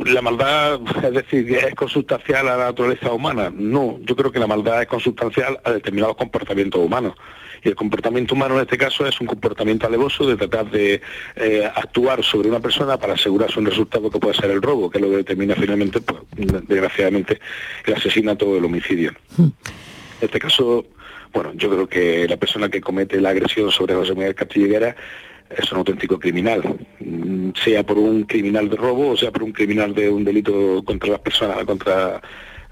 [0.05, 3.51] la maldad, es decir, es consustancial a la naturaleza humana.
[3.53, 7.13] No, yo creo que la maldad es consustancial a determinados comportamientos humanos.
[7.63, 11.01] Y el comportamiento humano en este caso es un comportamiento alevoso de tratar de
[11.35, 14.97] eh, actuar sobre una persona para asegurarse un resultado que puede ser el robo, que
[14.97, 16.21] es lo que determina finalmente, pues,
[16.67, 17.39] desgraciadamente,
[17.85, 19.13] el asesinato o el homicidio.
[19.37, 19.53] En
[20.21, 20.85] este caso,
[21.33, 24.95] bueno, yo creo que la persona que comete la agresión sobre José Miguel Castilleguera
[25.57, 26.61] es un auténtico criminal,
[26.99, 30.83] mm, sea por un criminal de robo o sea por un criminal de un delito
[30.83, 32.21] contra las personas, contra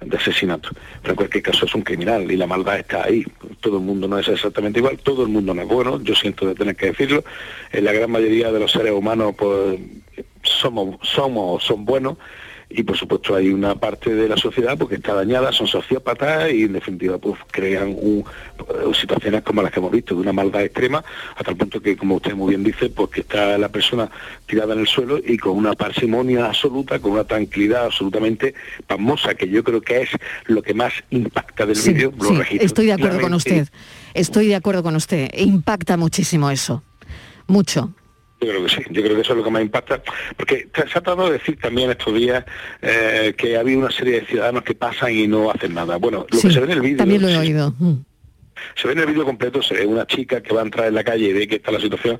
[0.01, 0.69] de asesinato.
[1.01, 3.25] Pero en cualquier caso es un criminal y la maldad está ahí.
[3.59, 6.47] todo el mundo no es exactamente igual, todo el mundo no es bueno, yo siento
[6.47, 7.23] de tener que decirlo,
[7.71, 9.79] en la gran mayoría de los seres humanos pues
[10.43, 12.17] somos, somos, son buenos,
[12.69, 16.63] y por supuesto hay una parte de la sociedad porque está dañada, son sociópatas y
[16.63, 18.23] en definitiva pues crean un,
[18.59, 21.03] eh, situaciones como las que hemos visto, de una maldad extrema,
[21.35, 24.11] hasta el punto que como usted muy bien dice, pues que está la persona
[24.45, 28.53] tirada en el suelo y con una parsimonia absoluta, con una tranquilidad absolutamente
[28.85, 30.09] pasmosa, que yo creo que es
[30.45, 32.13] lo que más impacta del vídeo.
[32.21, 33.67] Sí, estoy de acuerdo con usted,
[34.13, 36.83] estoy de acuerdo con usted, impacta muchísimo eso,
[37.47, 37.93] mucho.
[38.41, 40.01] Yo creo que sí, yo creo que eso es lo que más impacta,
[40.37, 42.45] porque se ha tratado de decir también estos días
[42.81, 45.97] eh, que había una serie de ciudadanos que pasan y no hacen nada.
[45.97, 46.97] Bueno, lo que se ve en el vídeo...
[46.97, 47.75] También lo he oído.
[47.77, 47.95] Mm.
[48.75, 50.95] Se ve en el vídeo completo, se ve una chica que va a entrar en
[50.95, 52.19] la calle y ve que está la situación.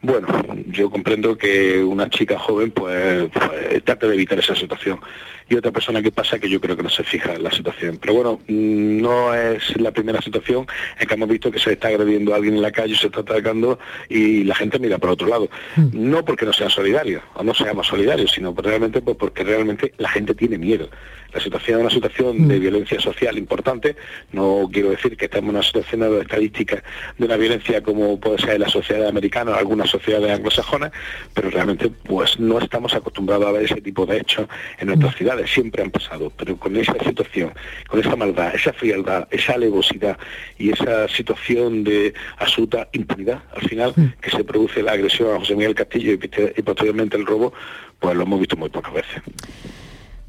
[0.00, 0.26] Bueno,
[0.68, 5.00] yo comprendo que una chica joven pues, pues trate de evitar esa situación
[5.48, 7.98] y otra persona que pasa que yo creo que no se fija en la situación.
[8.00, 10.66] Pero bueno, mm, no es la primera situación
[10.98, 13.20] en que hemos visto que se está agrediendo a alguien en la calle, se está
[13.20, 15.48] atacando y la gente mira por otro lado.
[15.76, 16.10] Mm.
[16.10, 20.08] No porque no sean solidarios o no seamos solidarios, sino realmente pues porque realmente la
[20.08, 20.88] gente tiene miedo.
[21.32, 22.60] La situación es una situación de mm.
[22.60, 23.96] violencia social importante.
[24.32, 26.82] No quiero decir que estemos en una situación de estadística
[27.16, 30.92] de una violencia como puede ser en la sociedad americana o algunas sociedades anglosajonas,
[31.32, 34.46] pero realmente pues no estamos acostumbrados a ver ese tipo de hechos
[34.78, 37.52] en nuestras ciudades siempre han pasado, pero con esa situación,
[37.88, 40.18] con esa maldad, esa frialdad, esa alevosidad
[40.58, 45.54] y esa situación de absoluta impunidad, al final, que se produce la agresión a José
[45.54, 47.52] Miguel Castillo y, posteriormente el robo,
[47.98, 49.22] pues lo hemos visto muy pocas veces.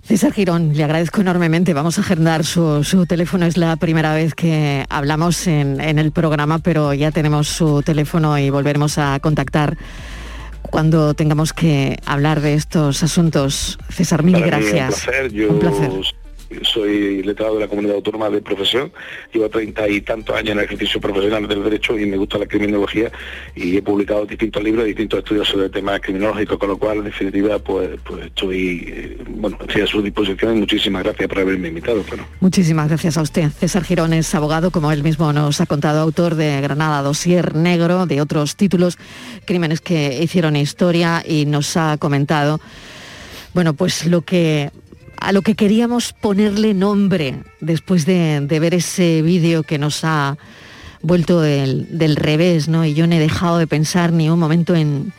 [0.03, 1.73] César Girón, le agradezco enormemente.
[1.73, 3.45] Vamos a agendar su, teléfono.
[3.45, 8.39] Es la primera vez que hablamos en, en, el programa, pero ya tenemos su teléfono
[8.39, 9.77] y volveremos a contactar
[10.69, 13.77] cuando tengamos que hablar de estos asuntos.
[13.89, 15.07] César, mil gracias.
[15.49, 15.91] un placer
[16.63, 18.91] soy letrado de la comunidad autónoma de profesión,
[19.33, 22.45] llevo treinta y tantos años en el ejercicio profesional del derecho y me gusta la
[22.45, 23.11] criminología
[23.55, 27.03] y he publicado distintos libros y distintos estudios sobre temas criminológicos, con lo cual en
[27.05, 31.67] definitiva pues, pues estoy eh, bueno, estoy a su disposición y muchísimas gracias por haberme
[31.67, 32.03] invitado.
[32.39, 33.49] Muchísimas gracias a usted.
[33.51, 38.05] César Girón es abogado, como él mismo nos ha contado, autor de Granada Dosier Negro,
[38.05, 38.97] de otros títulos,
[39.45, 42.59] crímenes que hicieron historia y nos ha comentado
[43.53, 44.71] bueno, pues lo que
[45.19, 50.37] a lo que queríamos ponerle nombre después de, ver ese vídeo que nos ha
[51.01, 52.85] vuelto del, revés, ¿no?
[52.85, 55.11] Y yo no he dejado de pensar ni un momento en,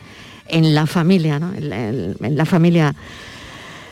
[0.49, 1.53] la familia, ¿no?
[1.53, 2.95] En, la familia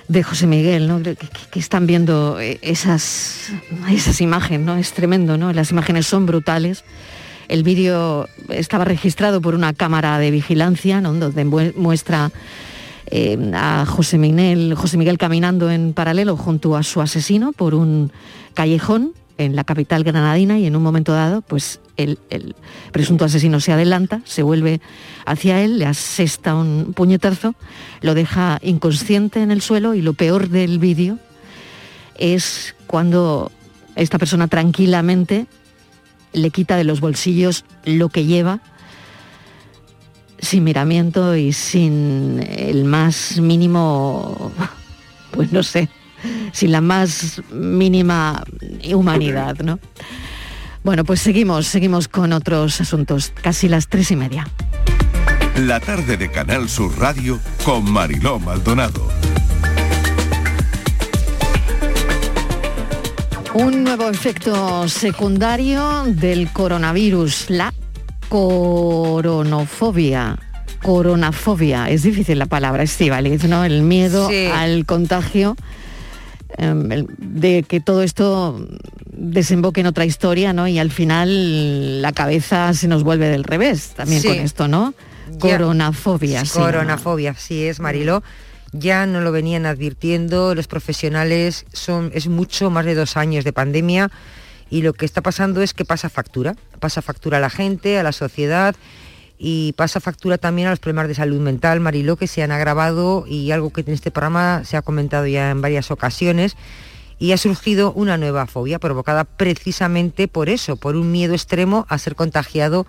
[0.08, 1.02] de José Miguel, ¿no?
[1.02, 1.18] Que,
[1.60, 3.52] están viendo esas,
[3.92, 4.78] esas imágenes, ¿no?
[4.78, 5.54] Es tremendo, ¿no?
[5.54, 6.84] Las imágenes son brutales.
[7.48, 11.14] El vídeo estaba registrado por una cámara de vigilancia, ¿no?
[11.14, 12.32] donde muestra
[13.12, 18.12] eh, a José Miguel, José Miguel caminando en paralelo junto a su asesino por un
[18.54, 22.20] callejón en la capital granadina y en un momento dado, pues el,
[22.92, 24.82] presunto asesino se adelanta, se vuelve
[25.26, 27.56] hacia él, le asesta un puñetazo,
[28.02, 31.18] lo deja inconsciente en el suelo y lo peor del vídeo
[32.18, 33.50] es cuando
[33.96, 35.48] esta persona tranquilamente
[36.34, 38.60] le quita de los bolsillos lo que lleva
[40.42, 44.52] sin miramiento y sin el más mínimo,
[45.32, 45.90] pues no sé,
[46.52, 48.44] sin la más mínima
[48.94, 49.80] humanidad, ¿no?
[50.84, 54.48] Bueno, pues seguimos, seguimos con otros asuntos, casi las tres y media.
[55.58, 59.08] La tarde de Canal Sur Radio con Mariló Maldonado.
[63.54, 67.74] Un nuevo efecto secundario del coronavirus, la
[68.30, 70.38] coronofobia.
[70.82, 73.66] Coronafobia, es difícil la palabra, Estivaliz, ¿no?
[73.66, 75.58] El miedo al contagio,
[76.58, 78.66] em, de que todo esto
[79.12, 80.70] desemboque en otra historia, ¿no?
[80.70, 84.94] Y al final la cabeza se nos vuelve del revés también con esto, ¿no?
[85.40, 86.46] Coronafobia.
[86.46, 88.24] Sí, coronafobia, sí es, Marilo.
[88.72, 93.52] Ya no lo venían advirtiendo los profesionales, son, es mucho más de dos años de
[93.52, 94.12] pandemia
[94.70, 98.04] y lo que está pasando es que pasa factura, pasa factura a la gente, a
[98.04, 98.76] la sociedad
[99.38, 103.26] y pasa factura también a los problemas de salud mental, Mariló, que se han agravado
[103.28, 106.58] y algo que en este programa se ha comentado ya en varias ocasiones
[107.20, 111.98] y ha surgido una nueva fobia provocada precisamente por eso, por un miedo extremo a
[111.98, 112.86] ser contagiado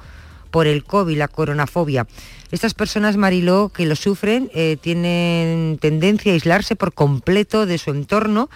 [0.50, 2.06] por el COVID, la coronafobia.
[2.50, 7.90] Estas personas, Mariló, que lo sufren, eh, tienen tendencia a aislarse por completo de su
[7.90, 8.50] entorno,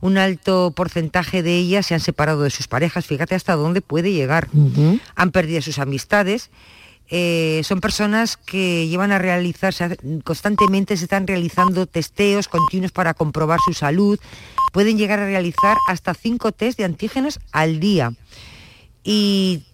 [0.00, 4.12] un alto porcentaje de ellas se han separado de sus parejas, fíjate hasta dónde puede
[4.12, 4.48] llegar.
[5.14, 6.50] Han perdido sus amistades.
[7.12, 13.58] Eh, son personas que llevan a realizarse, constantemente se están realizando testeos continuos para comprobar
[13.64, 14.18] su salud.
[14.72, 18.12] Pueden llegar a realizar hasta cinco test de antígenos al día.
[19.02, 19.64] y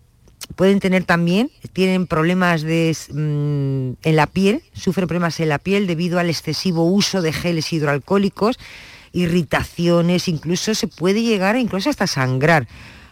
[0.55, 5.87] pueden tener también, tienen problemas de, mm, en la piel, sufren problemas en la piel
[5.87, 8.59] debido al excesivo uso de geles hidroalcohólicos,
[9.13, 12.67] irritaciones, incluso se puede llegar a incluso hasta sangrar.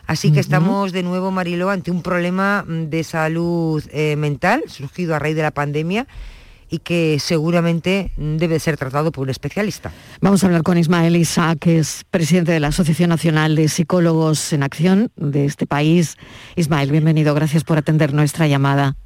[0.06, 5.14] Así que estamos de nuevo, Marilo, ante un problema mm, de salud eh, mental surgido
[5.14, 6.06] a raíz de la pandemia
[6.68, 9.92] y que seguramente debe ser tratado por un especialista.
[10.20, 14.52] Vamos a hablar con Ismael Isa, que es presidente de la Asociación Nacional de Psicólogos
[14.52, 16.16] en Acción de este país.
[16.56, 18.96] Ismael, bienvenido, gracias por atender nuestra llamada.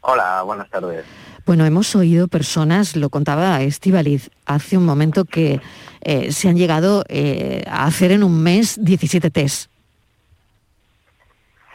[0.00, 1.04] Hola, buenas tardes.
[1.46, 5.60] Bueno, hemos oído personas, lo contaba Estivaliz hace un momento, que
[6.00, 9.70] eh, se han llegado eh, a hacer en un mes 17 test.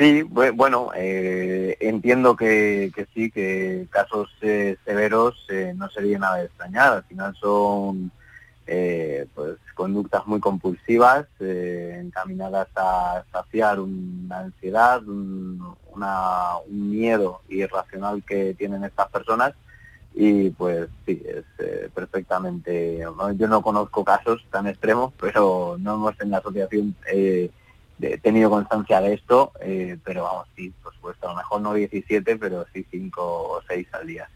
[0.02, 6.46] Sí, bueno, eh, entiendo que, sí, que casos eh, severos eh, no sería nada de
[6.46, 6.94] extrañar.
[6.94, 8.12] Al final son
[9.36, 15.02] pues conductas muy compulsivas, encaminadas a saciar una ansiedad,
[16.68, 19.54] miedo irracional que tienen estas personas
[20.14, 23.00] y pues sí, es perfectamente,
[23.38, 26.96] yo no conozco casos tan extremos, pero no hemos en la asociación
[28.02, 31.74] he tenido constancia de esto, eh, pero vamos, sí, por supuesto, a lo mejor no
[31.74, 34.30] 17, pero sí 5 o 6 al día.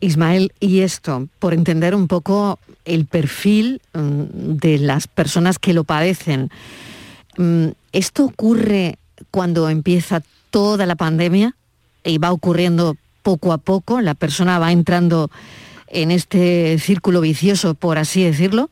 [0.00, 5.84] Ismael, y esto, por entender un poco el perfil mm, de las personas que lo
[5.84, 6.50] padecen,
[7.36, 8.98] mm, ¿esto ocurre
[9.30, 11.54] cuando empieza toda la pandemia
[12.04, 14.00] y va ocurriendo poco a poco?
[14.00, 15.30] ¿La persona va entrando
[15.88, 18.70] en este círculo vicioso, por así decirlo?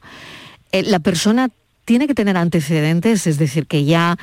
[0.73, 1.49] Eh, ¿La persona
[1.85, 4.19] tiene que tener antecedentes, es decir, que ya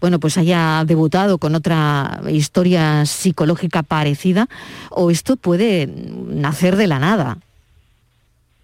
[0.00, 4.48] bueno, pues haya debutado con otra historia psicológica parecida,
[4.90, 7.38] o esto puede nacer de la nada?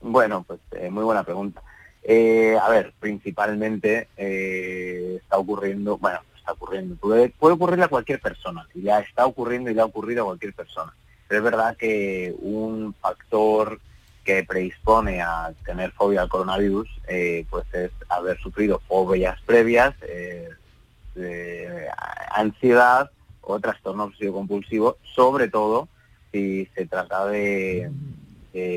[0.01, 1.63] Bueno, pues eh, muy buena pregunta.
[2.03, 6.21] Eh, a ver, principalmente eh, está ocurriendo, bueno,
[6.53, 10.27] ocurriendo, puede, ocurrirle a cualquier persona, y ya está ocurriendo y ya ha ocurrido a
[10.27, 10.95] cualquier persona.
[11.29, 13.81] Es verdad que un factor
[14.25, 20.49] que predispone a tener fobia al coronavirus, eh, pues es haber sufrido fobias previas, eh,
[22.31, 25.89] ansiedad o trastorno obsesivo compulsivo, sobre todo
[26.33, 27.91] si se trata de,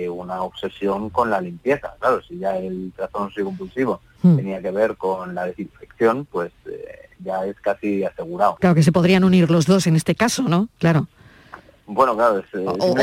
[0.10, 1.96] una obsesión con la limpieza.
[2.00, 4.36] Claro, si ya el trastorno obsesivo hmm.
[4.36, 8.56] tenía que ver con la desinfección, pues eh, ya es casi asegurado.
[8.60, 10.70] Claro que se podrían unir los dos en este caso, ¿no?
[10.80, 11.08] Claro.
[11.86, 12.96] Bueno, claro, o,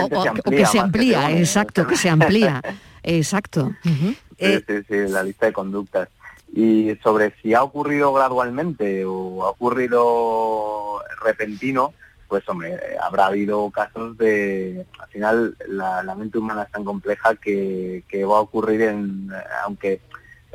[0.49, 2.63] que se amplía, exacto, que se amplía,
[3.03, 3.73] exacto.
[3.83, 6.09] sí, sí, sí, la lista de conductas.
[6.55, 11.95] Y sobre si ha ocurrido gradualmente o ha ocurrido repentino,
[12.29, 18.05] pues hombre, habrá habido casos de, al final la, mente humana es tan compleja que,
[18.25, 19.31] va a ocurrir en,
[19.65, 20.01] aunque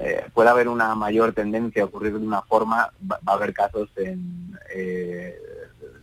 [0.03, 3.89] eh, pueda haber una mayor tendencia a ocurrir de una forma, va, a haber casos
[3.97, 5.35] en, eh,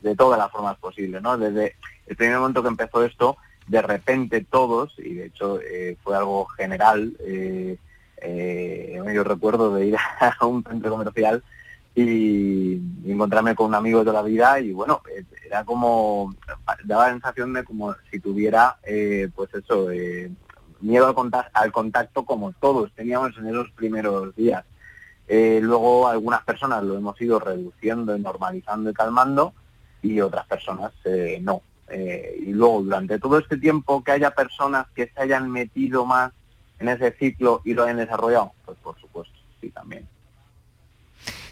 [0.02, 1.36] de todas las formas posibles, ¿no?
[1.36, 6.16] Desde el primer momento que empezó esto, de repente todos, y de hecho eh, fue
[6.16, 7.76] algo general, eh,
[8.22, 9.96] eh, yo recuerdo de ir
[10.40, 11.42] a un centro comercial
[11.94, 15.02] y, encontrarme con un amigo de toda la vida y bueno,
[15.44, 16.34] era como,
[16.84, 18.76] daba la sensación de como si tuviera,
[19.34, 19.88] pues eso,
[20.80, 24.64] miedo al contacto, al contacto como todos teníamos en esos primeros días.
[25.28, 29.52] luego algunas personas lo hemos ido reduciendo, normalizando y calmando
[30.02, 30.92] y otras personas
[31.40, 31.62] no.
[31.90, 36.32] Eh, y luego durante todo este tiempo que haya personas que se hayan metido más
[36.78, 40.06] en ese ciclo y lo hayan desarrollado, pues por supuesto, sí también.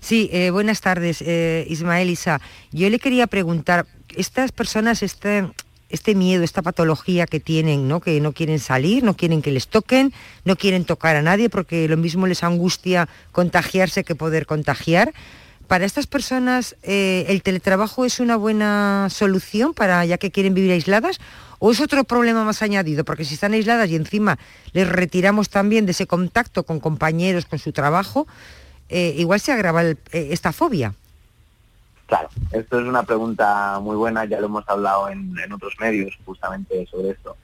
[0.01, 2.41] Sí, eh, buenas tardes, eh, Ismael Isa.
[2.71, 5.51] Yo le quería preguntar, estas personas, este,
[5.89, 8.01] este miedo, esta patología que tienen, ¿no?
[8.01, 10.13] que no quieren salir, no quieren que les toquen,
[10.45, 15.13] no quieren tocar a nadie porque lo mismo les angustia contagiarse que poder contagiar.
[15.69, 20.73] Para estas personas eh, el teletrabajo es una buena solución para ya que quieren vivir
[20.73, 21.19] aisladas
[21.59, 24.39] o es otro problema más añadido porque si están aisladas y encima
[24.73, 28.29] les retiramos también de ese contacto con compañeros con su trabajo
[28.89, 30.95] eh, igual se agrava eh, esta fobia
[32.07, 36.87] claro esto es una pregunta muy buena ya lo hemos hablado en, otros medios justamente
[36.87, 37.37] sobre esto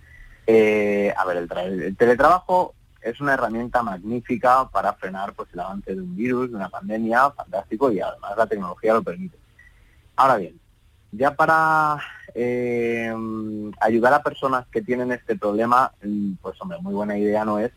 [1.17, 6.17] a ver el teletrabajo es una herramienta magnífica para frenar pues, el avance de un
[6.17, 9.37] virus, de una pandemia, fantástico, y además la tecnología lo permite.
[10.17, 10.59] Ahora bien,
[11.11, 11.99] ya para
[12.35, 13.13] eh,
[13.81, 15.93] ayudar a personas que tienen este problema,
[16.41, 17.73] pues hombre, muy buena idea no es,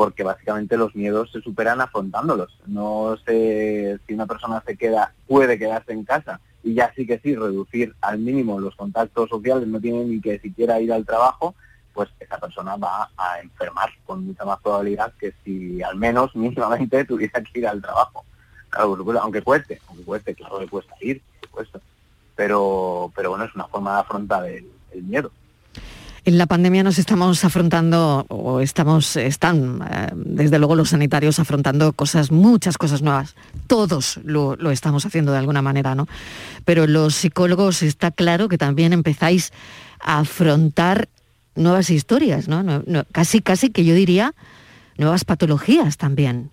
[0.00, 2.58] porque básicamente los miedos se superan afrontándolos.
[2.66, 7.18] No sé si una persona se queda, puede quedarse en casa y ya sí que
[7.18, 11.54] sí, reducir al mínimo los contactos sociales, no tiene ni que siquiera ir al trabajo,
[11.92, 17.04] pues esa persona va a enfermar con mucha más probabilidad que si al menos mínimamente
[17.10, 18.24] tuviera que ir al trabajo.
[18.70, 21.20] Claro, aunque cueste, aunque cueste, claro le cuesta ir,
[22.34, 24.64] pero, pero bueno, es una forma de afrontar el,
[25.02, 25.30] miedo.
[26.30, 31.92] En la pandemia nos estamos afrontando, o estamos, están, eh, desde luego los sanitarios afrontando
[31.92, 33.34] cosas, muchas cosas nuevas.
[33.66, 36.06] Todos lo, lo, estamos haciendo de alguna manera, ¿no?
[36.64, 39.52] Pero los psicólogos está claro que también empezáis
[39.98, 41.08] a afrontar
[41.56, 42.64] nuevas historias, ¿no?
[43.10, 44.32] casi, casi que yo diría
[44.98, 46.52] nuevas patologías también.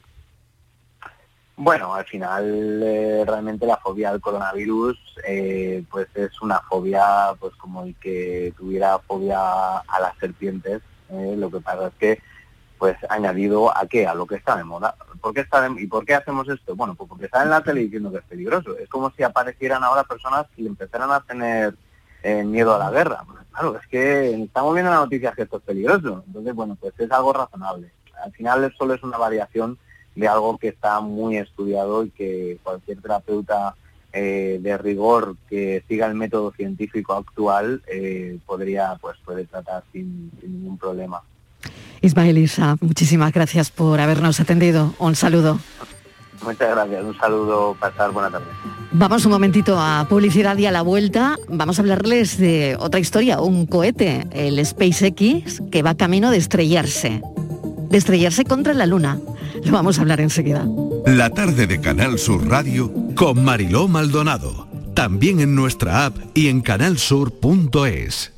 [1.60, 4.96] Bueno, al final eh, realmente la fobia al coronavirus
[5.28, 10.84] eh, pues es una fobia pues como el que tuviera fobia a las serpientes.
[11.10, 12.22] Eh, lo que pasa es que
[12.78, 14.96] pues añadido a qué, a lo que está de moda.
[15.20, 16.76] ¿Por qué está ¿Y por qué hacemos esto?
[16.76, 18.78] Bueno, pues porque está en la tele diciendo que es peligroso.
[18.78, 21.76] Es como si aparecieran ahora personas y empezaran a tener
[22.46, 23.24] miedo a la guerra.
[23.52, 26.24] claro, es que estamos viendo las noticias que esto es peligroso.
[26.28, 27.92] Entonces, bueno, pues es algo razonable.
[28.24, 29.80] Al final solo es una variación
[30.18, 33.76] de algo que está muy estudiado y que cualquier terapeuta
[34.12, 40.32] eh, de rigor que siga el método científico actual eh, podría pues puede tratar sin,
[40.42, 41.22] ningún problema.
[42.02, 44.94] Ismael Isa, muchísimas gracias por habernos atendido.
[44.98, 45.60] Un saludo.
[46.44, 48.46] Muchas gracias, un saludo, pasar buena tarde.
[48.92, 53.42] Vamos un momentito a publicidad y a la vuelta vamos a hablarles de otra historia,
[53.42, 57.22] un cohete, el SpaceX, que va camino de estrellarse,
[57.90, 59.20] de estrellarse contra la Luna.
[59.64, 60.66] Lo vamos a hablar enseguida.
[61.06, 64.68] La tarde de Canal Sur Radio con Mariló Maldonado.
[64.94, 68.34] También en nuestra app y en canalsur.es.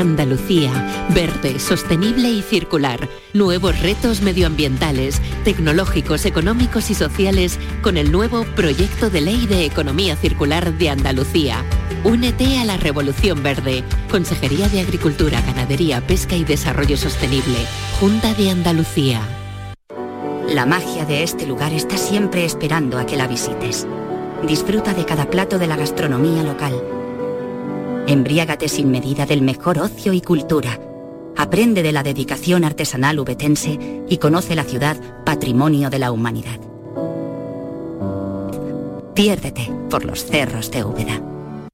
[0.00, 3.06] Andalucía, verde, sostenible y circular.
[3.34, 10.16] Nuevos retos medioambientales, tecnológicos, económicos y sociales con el nuevo Proyecto de Ley de Economía
[10.16, 11.64] Circular de Andalucía.
[12.04, 13.84] Únete a la Revolución Verde.
[14.10, 17.58] Consejería de Agricultura, Ganadería, Pesca y Desarrollo Sostenible.
[17.98, 19.20] Junta de Andalucía.
[20.48, 23.86] La magia de este lugar está siempre esperando a que la visites.
[24.46, 26.82] Disfruta de cada plato de la gastronomía local
[28.10, 30.80] Embriágate sin medida del mejor ocio y cultura.
[31.36, 33.78] Aprende de la dedicación artesanal ubetense
[34.08, 36.58] y conoce la ciudad patrimonio de la humanidad.
[39.14, 41.29] Piérdete por los cerros de Úbeda.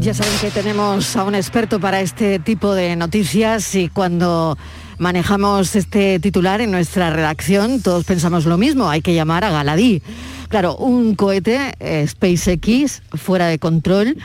[0.00, 4.56] Ya saben que tenemos a un experto para este tipo de noticias y cuando
[4.96, 10.02] manejamos este titular en nuestra redacción todos pensamos lo mismo, hay que llamar a Galadí.
[10.48, 14.16] Claro, un cohete eh, SpaceX fuera de control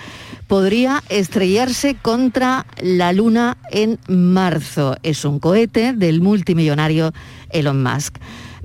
[0.48, 4.96] podría estrellarse contra la Luna en marzo.
[5.04, 7.12] Es un cohete del multimillonario
[7.50, 8.16] Elon Musk.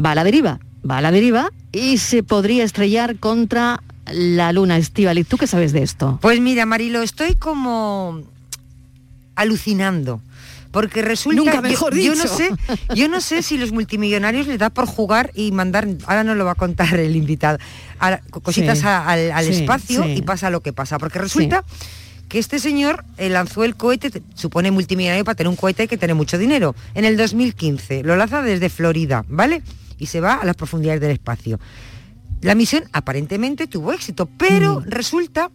[0.03, 3.83] Va a la deriva, va a la deriva y se podría estrellar contra
[4.13, 6.19] la luna, ¿Y ¿Tú qué sabes de esto?
[6.21, 8.23] Pues mira, Marilo, estoy como
[9.35, 10.21] alucinando.
[10.71, 12.15] Porque resulta Nunca mejor yo, dicho.
[12.15, 12.51] yo no sé,
[12.95, 16.45] yo no sé si los multimillonarios les da por jugar y mandar, ahora no lo
[16.45, 17.59] va a contar el invitado,
[18.43, 20.99] cositas al, espacio y pasa lo que pasa.
[20.99, 21.65] Porque resulta
[22.29, 25.99] que este señor eh, lanzó el cohete, supone multimillonario para tener un cohete hay que
[25.99, 28.05] tener mucho dinero, en el 2015.
[28.05, 29.63] Lo lanza desde Florida, ¿vale?
[29.99, 31.59] Y se va a las profundidades del espacio.
[32.41, 35.51] La misión aparentemente tuvo éxito, pero resulta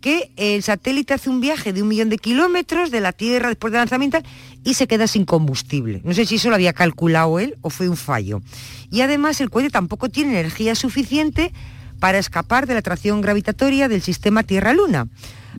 [0.00, 3.72] que el satélite hace un viaje de un millón de kilómetros de la Tierra después
[3.72, 4.18] del lanzamiento
[4.64, 6.00] y se queda sin combustible.
[6.04, 8.42] No sé si eso lo había calculado él o fue un fallo.
[8.90, 11.52] Y además el cohete tampoco tiene energía suficiente
[12.00, 15.06] para escapar de la atracción gravitatoria del sistema Tierra-Luna.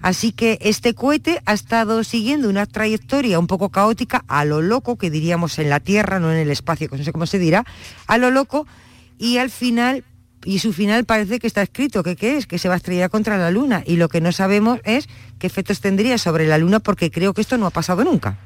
[0.02, 4.98] Así que este cohete ha estado siguiendo una trayectoria un poco caótica, a lo loco,
[4.98, 7.66] que diríamos en la Tierra, no en el espacio, que no sé cómo se dirá,
[8.08, 8.68] a lo loco,
[9.18, 10.04] y al final
[10.46, 13.10] y su final parece que está escrito, que qué es, que se va a estrellar
[13.10, 13.84] contra la Luna.
[13.86, 15.08] Y lo que no sabemos es
[15.40, 18.38] qué efectos tendría sobre la Luna, porque creo que esto no ha pasado nunca.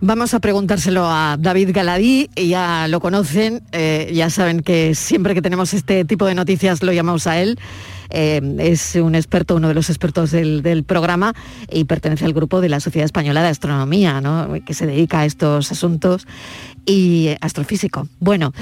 [0.00, 5.40] Vamos a preguntárselo a David Galadí, ya lo conocen, eh, ya saben que siempre que
[5.40, 7.58] tenemos este tipo de noticias lo llamamos a él.
[8.10, 11.34] Eh, es un experto, uno de los expertos del, programa
[11.72, 14.48] y pertenece al grupo de la Sociedad Española de Astronomía, ¿no?
[14.66, 16.26] que se dedica a estos asuntos
[16.84, 18.06] y astrofísico.
[18.20, 18.52] Bueno,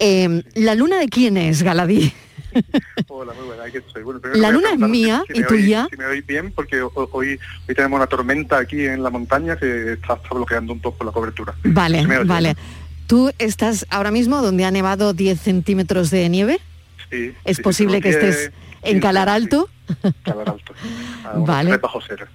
[0.00, 2.12] eh, ¿la luna de quién es, Galadí?
[3.08, 4.02] Hola, muy buena, aquí estoy.
[4.02, 5.86] Bueno, la luna es mía si y tuya.
[5.90, 7.38] Si me oís bien, porque hoy, hoy,
[7.74, 11.54] tenemos una tormenta aquí en la montaña que está, está bloqueando un poco la cobertura.
[11.64, 12.56] Vale, vale.
[13.06, 16.60] ¿Tú estás ahora mismo donde ha nevado 10 centímetros de nieve?
[17.10, 17.34] Sí.
[17.44, 19.68] ¿Es sí, posible sí, que estés en Calar Alto?
[20.24, 20.74] Calar Alto.
[21.24, 21.70] A vale.
[21.70, 22.26] tres bajo cero.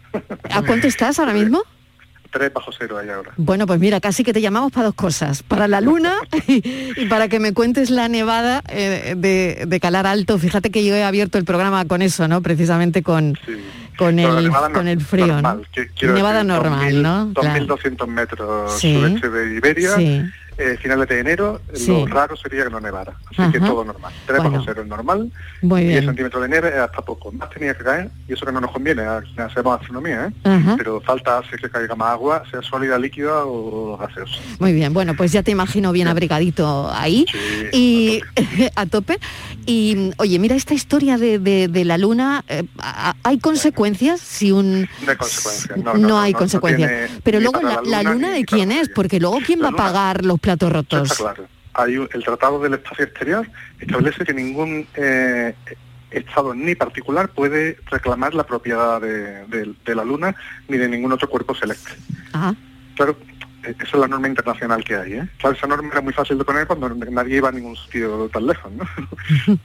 [0.51, 1.63] ¿A cuánto estás ahora mismo?
[2.36, 3.31] Tres bajo cero ahí ahora.
[3.38, 6.15] Bueno, pues mira, casi que te llamamos para dos cosas, para la luna
[6.49, 6.61] y,
[6.97, 10.38] y para que me cuentes la nevada eh, de, de, Calar Alto.
[10.38, 12.41] Fíjate que yo he abierto el programa con eso, ¿no?
[12.41, 13.53] Precisamente con, sí.
[13.97, 15.83] con, el, con el frío, normal, ¿no?
[15.97, 17.33] Quiero nevada decir, normal, 2000, ¿no?
[17.33, 18.07] 2.200 Claro.
[18.07, 18.93] metros Sí.
[18.95, 19.95] sureste de Iberia.
[19.95, 20.21] Sí.
[20.58, 21.88] Eh, finales de enero, Sí.
[21.88, 23.14] lo raro sería que no nevara.
[23.38, 24.14] Así que todo normal.
[24.26, 24.51] 3 Bueno.
[24.53, 25.32] bajo cero es normal,
[25.62, 26.06] Muy 10 bien.
[26.06, 27.32] centímetros de nieve hasta poco.
[27.32, 30.64] Más tenía que caer, y eso que no nos conviene hacemos astronomía, ¿eh?
[30.78, 34.36] Pero falta hacer que caiga más agua, sea sólida, líquida o gaseosa.
[34.60, 37.26] Muy bien, bueno, pues ya te imagino bien abrigadito ahí
[37.74, 38.22] y
[38.76, 39.20] a tope.
[39.66, 42.64] Y oye, mira, esta historia de, de- de la luna, eh,
[43.24, 44.82] ¿hay consecuencias si un...
[44.82, 45.78] No hay consecuencias.
[45.80, 47.10] No, No, hay consecuencias.
[47.24, 50.72] Pero luego la, luna de quién es, porque luego quién va a pagar los platos
[50.72, 51.12] rotos.
[51.12, 51.48] está claro.
[51.74, 53.46] Hay un- el Tratado del Espacio Exterior
[53.80, 55.54] establece que ningún eh,
[56.12, 60.34] Estado ni particular puede reclamar la propiedad de, de- de la Luna
[60.70, 61.91] ni de ningún otro cuerpo celeste.
[62.32, 62.56] Ajá.
[62.96, 63.18] Claro,
[63.70, 65.13] esa es la norma internacional que hay.
[65.13, 65.28] ¿eh?
[65.38, 68.47] Claro, esa norma era muy fácil de poner cuando nadie iba a ningún sitio tan
[68.47, 68.86] lejos, ¿no?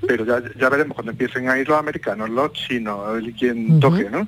[0.06, 4.08] Pero ya, ya veremos cuando empiecen a ir los americanos, los chinos, el quien toque,
[4.10, 4.26] ¿no?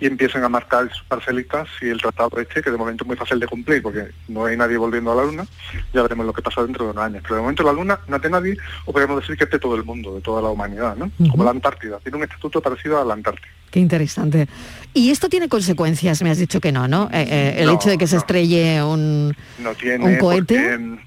[0.00, 3.16] Y empiecen a marcar sus parcelitas si el tratado este, que de momento es muy
[3.16, 5.46] fácil de cumplir porque no hay nadie volviendo a la Luna,
[5.92, 7.22] ya veremos lo que pasa dentro de unos años.
[7.22, 9.76] Pero de momento la Luna no es nadie, o podemos decir que es de todo
[9.76, 11.10] el mundo, de toda la humanidad, ¿no?
[11.30, 13.48] Como la Antártida, tiene un estatuto parecido a la Antártida.
[13.70, 14.48] Qué interesante.
[14.94, 17.10] Y esto tiene consecuencias, me has dicho que no, ¿no?
[17.12, 19.36] Eh, eh, el No, hecho de que se estrelle un...
[19.58, 20.78] no tiene ¿Un cohete?
[20.78, 20.98] mm,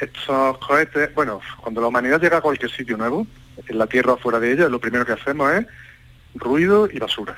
[0.00, 3.26] estos cohetes, bueno, cuando la humanidad llega a cualquier sitio nuevo,
[3.68, 5.66] en la Tierra o fuera de ella, lo primero que hacemos es
[6.34, 7.36] ruido y basura.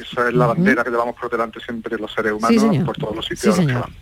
[0.00, 3.26] Esa es la bandera que llevamos por delante siempre los seres humanos por todos los
[3.26, 3.80] Sí, sitios a los que señor.
[3.82, 3.96] vamos.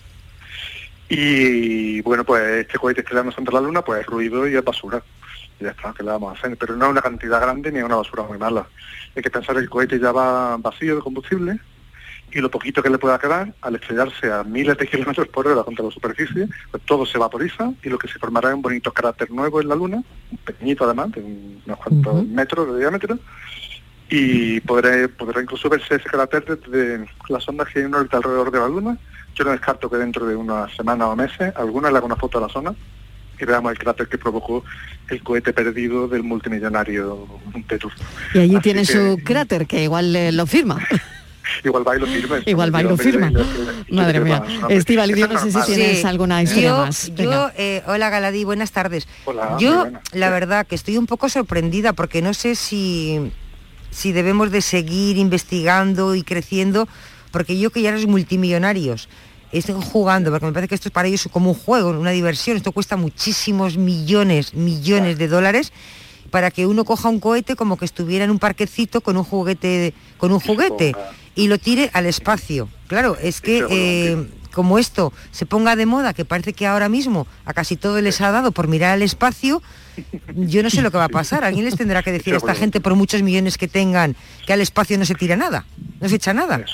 [1.08, 5.02] Y bueno, pues este cohete estrellándose entre la Luna, pues es ruido y es basura.
[5.58, 6.56] Y ya está, ¿qué le vamos a hacer?
[6.58, 8.66] Pero no es una cantidad grande ni es una basura muy mala.
[9.14, 11.58] Hay que pensar que el cohete ya va vacío de combustible
[12.30, 15.62] y lo poquito que le pueda quedar, al estrellarse a miles de kilómetros por hora
[15.62, 18.92] contra la superficie, pues todo se vaporiza y lo que se formará es un bonito
[18.92, 20.02] cráter nuevo en la Luna,
[20.44, 23.18] pequeñito además, de unos cuantos metros de diámetro,
[24.10, 28.50] y podré, podrá incluso verse ese cráter desde las ondas que hay en órbita alrededor
[28.50, 28.98] de la Luna.
[29.34, 32.38] Yo no descarto que dentro de unas semanas o meses alguna le haga una foto
[32.38, 32.74] a la zona
[33.40, 34.64] y veamos el cráter que provocó
[35.08, 37.26] el cohete perdido del multimillonario
[37.66, 37.92] Petrus.
[38.34, 40.78] Y allí Así tiene que su cráter, que igual eh, lo firma.
[41.64, 42.38] Igual va y lo firma.
[42.46, 43.32] Igual va y lo firma.
[43.90, 44.42] Madre mía.
[44.68, 47.12] Estivali, yo no sé si tienes alguna historia yo, más.
[47.14, 49.08] Yo, eh, hola Galadí, buenas tardes.
[49.24, 53.32] Hola, yo, la verdad, que estoy un poco sorprendida porque no sé si,
[53.90, 56.86] si debemos de seguir investigando y creciendo,
[57.30, 59.08] porque yo que ya los multimillonarios
[59.52, 62.56] estén jugando, porque me parece que esto es para ellos como un juego, una diversión,
[62.56, 65.72] esto cuesta muchísimos millones, millones de dólares
[66.30, 69.94] para que uno coja un cohete como que estuviera en un parquecito con un juguete
[70.18, 70.94] con un juguete
[71.34, 72.68] y lo tire al espacio.
[72.88, 77.28] Claro, es que eh, como esto se ponga de moda, que parece que ahora mismo
[77.44, 79.62] a casi todo les ha dado por mirar al espacio,
[80.34, 81.44] yo no sé lo que va a pasar.
[81.44, 84.60] Alguien les tendrá que decir a esta gente, por muchos millones que tengan, que al
[84.60, 85.64] espacio no se tira nada,
[86.00, 86.64] no se echa nada.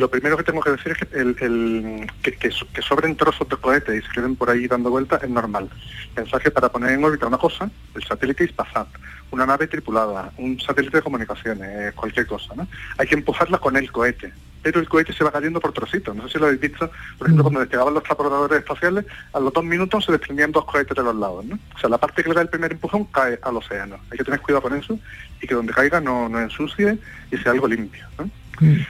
[0.00, 3.16] Lo primero que tengo que decir es que, el, el- que, que so- que sobren
[3.16, 5.68] trozos de cohete y se queden por ahí dando vueltas es normal.
[6.14, 8.86] Pensad que para poner en órbita una cosa, el satélite es pasar,
[9.30, 12.66] una nave tripulada, un satélite de comunicaciones, eh, cualquier cosa, ¿no?
[12.98, 14.32] Hay que empujarla con el cohete,
[14.62, 16.14] pero el cohete se va cayendo por trocitos.
[16.16, 19.52] No sé si lo habéis visto, por ejemplo, cuando despegaban los transportadores espaciales, a los
[19.52, 21.58] dos minutos se desprendían dos cohetes de los lados, ¿no?
[21.74, 23.96] O sea, la parte que le da el primer empujón cae al océano.
[24.10, 24.98] Hay que tener cuidado con eso
[25.42, 26.98] y que donde caiga no, no ensucie
[27.30, 28.28] y sea algo limpio, ¿no?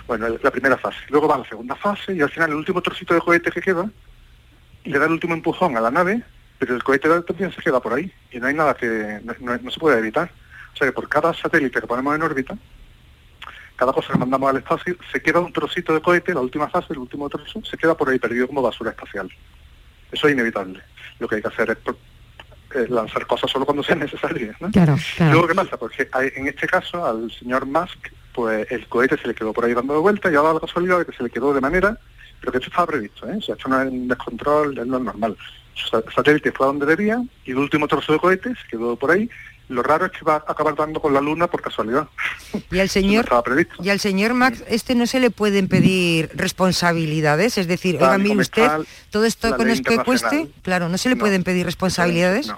[0.06, 0.98] Bueno, el- la primera fase.
[1.08, 3.88] Luego va la segunda fase y al final el último trocito de cohete que queda
[4.84, 6.22] le da el último empujón a la nave,
[6.58, 9.58] pero el cohete también se queda por ahí y no hay nada que no, no-
[9.58, 10.30] no se puede evitar.
[10.72, 12.56] O sea que por cada satélite que ponemos en órbita,
[13.76, 16.88] cada cosa que mandamos al espacio, se queda un trocito de cohete, la última fase,
[16.92, 19.30] el último trozo, se queda por ahí perdido como basura espacial.
[20.12, 20.80] Eso es inevitable.
[21.18, 21.78] Lo que hay que hacer es
[22.74, 24.54] eh, lanzar cosas solo cuando sean necesarias.
[24.60, 24.70] ¿no?
[24.70, 25.32] Claro, claro.
[25.32, 25.76] Luego, ¿qué pasa?
[25.76, 29.64] Porque hay- en este caso, al señor Musk, pues el cohete se le quedó por
[29.64, 31.60] ahí dando de vuelta y ha dado la casualidad de que se le quedó de
[31.60, 31.98] manera,
[32.40, 33.36] pero que esto estaba previsto, ¿eh?
[33.38, 35.36] O sea, esto no es un descontrol, es lo normal.
[35.90, 39.10] Sa- satélite fue a donde debía y el último trozo de cohete se quedó por
[39.10, 39.28] ahí.
[39.68, 42.08] Lo raro es que va a acabar dando con la luna por casualidad.
[42.72, 43.76] Y al señor estaba previsto.
[43.82, 48.36] y al señor Max este no se le pueden pedir responsabilidades, es decir, oiga, mire
[48.40, 48.68] usted,
[49.10, 51.20] todo esto con esto que cueste, claro, no se le No.
[51.20, 52.52] pueden pedir responsabilidades.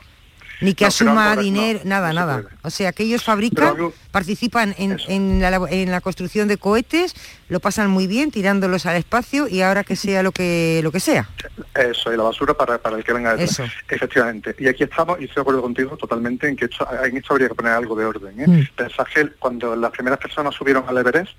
[0.62, 2.44] Ni que No, asuma ahora no, dinero, nada, no nada.
[2.62, 7.14] O sea, que ellos fabrican, algo- participan en, en la, en la construcción de cohetes,
[7.48, 11.00] lo pasan muy bien tirándolos al espacio y ahora que sea lo que lo que
[11.00, 11.28] sea.
[11.74, 13.50] Eso, y la basura para, para el que venga detrás.
[13.50, 13.64] Eso.
[13.88, 14.54] Efectivamente.
[14.58, 17.48] Y aquí estamos, y estoy de acuerdo contigo totalmente en que esto, en esto habría
[17.48, 18.40] que poner algo de orden.
[18.40, 18.46] ¿eh?
[18.46, 18.66] Mm.
[18.76, 21.32] Pensad que cuando las primeras personas subieron al Everest,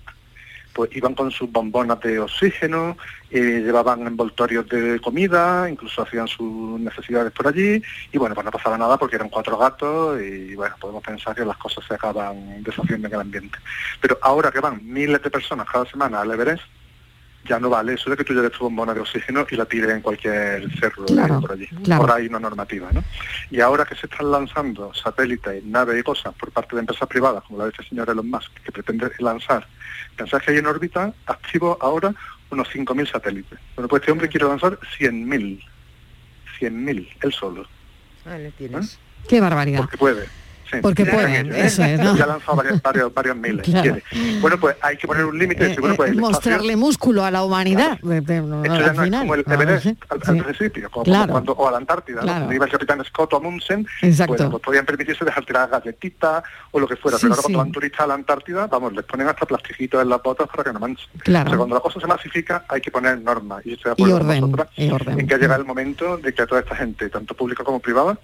[0.74, 2.98] pues iban con sus bombonas de oxígeno,
[3.30, 8.52] eh, llevaban envoltorios de comida, incluso hacían sus necesidades por allí, y bueno, pues no
[8.52, 12.64] pasaba nada porque eran cuatro gatos y bueno, podemos pensar que las cosas se acaban
[12.64, 13.58] deshaciendo en el ambiente.
[14.02, 16.64] Pero ahora que van miles de personas cada semana al Everest,
[17.46, 19.90] ya no vale eso de que tú lleves tu bombona de oxígeno y la tires
[19.92, 21.68] en cualquier cerro Claro, por allí.
[21.84, 22.02] claro.
[22.02, 23.04] Por ahí una normativa, ¿no?
[23.52, 27.44] Y ahora que se están lanzando satélites, naves y cosas por parte de empresas privadas,
[27.44, 29.68] como la de este señor Elon Musk, que pretende lanzar,
[30.16, 32.14] pensad que hay en órbita activo ahora
[32.50, 33.60] unos 5.000 satélites.
[33.76, 35.64] Bueno, pues este hombre quiere lanzar 100.000.
[36.60, 37.66] 100.000, él solo.
[38.26, 39.00] Ahí le tienes.
[39.28, 39.80] Qué barbaridad.
[39.80, 40.28] Porque puede.
[40.74, 40.80] Sí.
[40.82, 41.66] Porque Dejan puede, ellos, ¿eh?
[41.66, 42.16] eso es, ¿no?
[42.16, 43.66] Ya lanzado varios, varios, varios miles.
[43.66, 43.98] Claro.
[44.42, 45.64] Bueno, pues hay que poner un límite.
[45.64, 48.00] y decir, bueno, pues el espacio- Mostrarle músculo a la humanidad.
[48.02, 49.96] de- de- Esto ya no es como el Vamos, Everest ¿eh?
[50.10, 50.32] al, Sí.
[50.32, 51.32] al principio, como Claro.
[51.32, 52.22] cuando, o a la Antártida.
[52.22, 52.40] Claro.
[52.40, 54.34] cuando iba el capitán Scott o Amundsen, Exacto.
[54.36, 57.60] bueno, pues podían permitirse dejar tirar galletitas o lo que fuera, Sí, pero ahora cuando
[57.60, 60.74] van turistas a la Antártida, vamos, les ponen hasta plastiquitos en las botas para que
[60.74, 61.08] no manchen.
[61.20, 61.46] Claro.
[61.46, 64.04] O sea, cuando la cosa se masifica hay que poner normas y estoy de Y
[64.04, 65.20] acuerdo con orden, vosotras y orden.
[65.20, 67.80] en que ha llegado el momento de que a toda esta gente, tanto pública como
[67.80, 68.18] privada,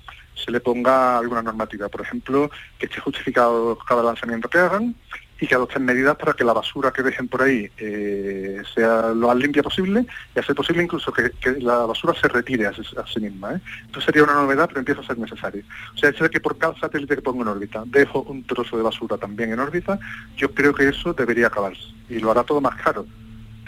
[0.43, 4.95] se le ponga alguna normativa, por ejemplo, que esté justificado cada lanzamiento que hagan
[5.41, 9.27] y que adopten medidas para que la basura que dejen por ahí eh, sea lo
[9.27, 13.53] más limpia posible y hacer posible incluso que, la basura se retire a, sí- misma.
[13.53, 13.61] ¿eh?
[13.85, 15.63] Esto sería una novedad, pero empieza a ser necesario.
[15.95, 18.83] O sea, hecho que por cada satélite que pongo en órbita dejo un trozo de
[18.83, 19.97] basura también en órbita,
[20.35, 23.05] yo creo que eso debería acabarse y lo hará todo más caro.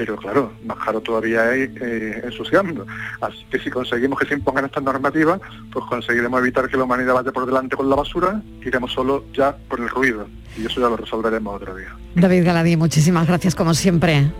[0.01, 2.87] Pero claro, más caro todavía es eh, ensuciando.
[3.21, 5.39] Así que si conseguimos que se impongan estas normativas,
[5.71, 9.55] pues conseguiremos evitar que la humanidad vaya por delante con la basura, iremos solo ya
[9.69, 10.25] por el ruido.
[10.57, 11.95] Y eso ya lo resolveremos otro día.
[12.15, 14.31] David Galadí, muchísimas gracias como siempre.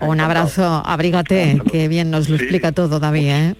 [0.00, 3.26] Un abrazo, abrígate, que bien nos lo explica todo, David.
[3.28, 3.54] ¿eh?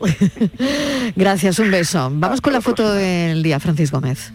[1.17, 2.09] gracias, un beso.
[2.13, 4.33] Vamos con la foto del día, Francis Gómez.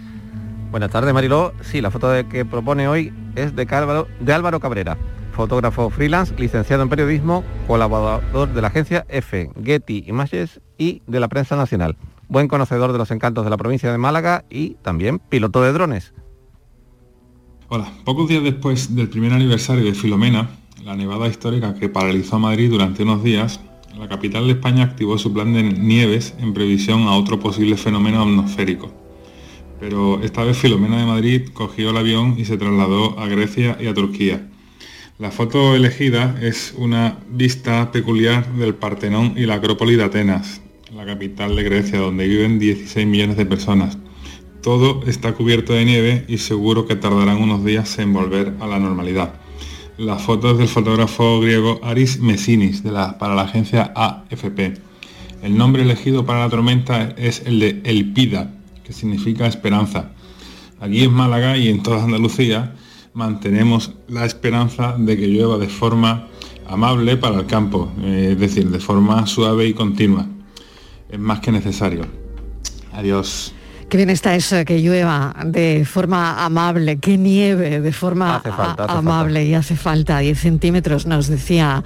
[0.72, 1.54] Buenas tardes, Mariló.
[1.62, 4.98] Sí, la foto de- que propone hoy es de, Álvaro, de Álvaro Cabrera,
[5.38, 11.28] fotógrafo freelance, licenciado en periodismo, colaborador de la agencia F, Getty Images y de la
[11.28, 11.96] prensa nacional.
[12.28, 16.14] Buen conocedor de los encantos de la provincia de Málaga y también piloto de drones.
[17.70, 20.50] Hola, pocos días después del primer aniversario de Filomena,
[20.84, 23.60] la nevada histórica que paralizó a Madrid durante unos días,
[23.98, 28.24] la capital de España activó su plan de nieves en previsión a otro posible fenómeno
[28.24, 28.92] atmosférico.
[29.80, 33.86] Pero esta vez Filomena de Madrid cogió el avión y se trasladó a Grecia y
[33.86, 34.48] a Turquía.
[35.20, 40.62] La foto elegida es una vista peculiar del Partenón y la Acrópolis de Atenas,
[40.94, 43.98] la capital de Grecia, donde viven 16 millones de personas.
[44.62, 48.78] Todo está cubierto de nieve y seguro que tardarán unos días en volver a la
[48.78, 49.34] normalidad.
[49.98, 52.84] La foto es del fotógrafo griego Aris Messinis
[53.18, 54.76] para la agencia AFP.
[55.42, 58.54] El nombre elegido para la tormenta es el de Elpida,
[58.84, 60.12] que significa esperanza.
[60.80, 62.76] Aquí en Málaga y en toda Andalucía
[63.22, 66.28] mantenemos la esperanza de que llueva de forma
[66.68, 70.28] amable para el campo, eh, es decir, de forma suave y continua.
[71.10, 72.06] Es más que necesario.
[72.94, 73.54] Adiós.
[73.90, 78.84] Qué bien está eso, que llueva de forma amable, que nieve de forma Hace falta,
[78.84, 81.84] a- hace amable y hace falta 10 centímetros, nos decía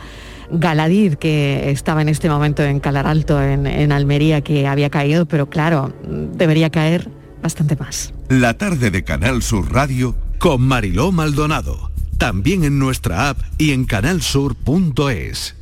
[0.52, 5.26] Galadid, que estaba en este momento en Calar Alto, en, en Almería, que había caído,
[5.28, 5.94] pero claro,
[6.36, 7.08] debería caer
[7.42, 8.14] bastante más.
[8.28, 11.92] La tarde de Canal Sur Radio con Mariló Maldonado.
[12.18, 15.56] También en nuestra app y en canalsur.es.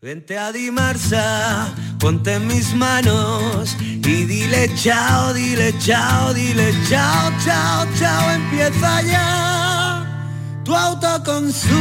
[0.00, 7.86] Vente a Dimarsa, ponte en mis manos y dile chao, dile chao, dile chao, chao,
[7.98, 11.74] chao, empieza ya tu autoconsumo,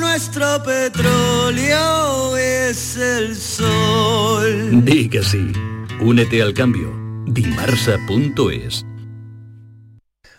[0.00, 4.84] nuestro petróleo es el sol.
[4.84, 5.52] Di que sí.
[6.00, 6.99] Únete al cambio.
[7.32, 8.84] Dimarsa.es.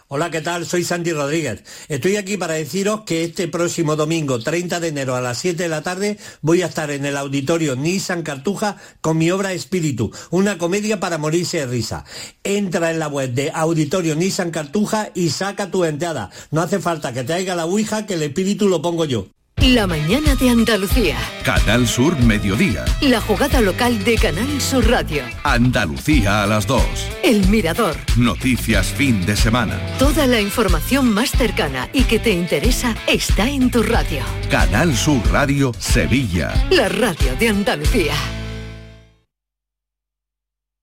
[0.10, 0.66] Hola, ¿qué tal?
[0.66, 1.64] Soy Sandy Rodríguez.
[1.88, 5.70] Estoy aquí para deciros que este próximo domingo, 30 de enero a las 7 de
[5.70, 10.58] la tarde, voy a estar en el auditorio Nissan Cartuja con mi obra Espíritu, una
[10.58, 12.04] comedia para morirse de risa.
[12.44, 16.30] Entra en la web de Auditorio Nissan Cartuja y saca tu entrada.
[16.52, 19.28] No hace falta que te haga la Ouija, que el espíritu lo pongo yo.
[19.62, 21.18] La mañana de Andalucía.
[21.44, 22.84] Canal Sur Mediodía.
[23.00, 25.22] La jugada local de Canal Sur Radio.
[25.44, 26.84] Andalucía a las 2.
[27.24, 27.96] El Mirador.
[28.18, 29.80] Noticias fin de semana.
[30.00, 34.24] Toda la información más cercana y que te interesa está en tu radio.
[34.50, 36.52] Canal Sur Radio Sevilla.
[36.72, 38.16] La radio de Andalucía.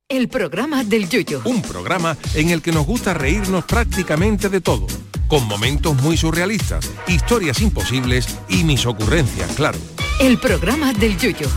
[0.09, 1.43] El programa del Yuyo.
[1.45, 4.87] Un programa en el que nos gusta reírnos prácticamente de todo,
[5.29, 9.79] con momentos muy surrealistas, historias imposibles y mis ocurrencias, claro.
[10.21, 11.49] El programa del Yuyo.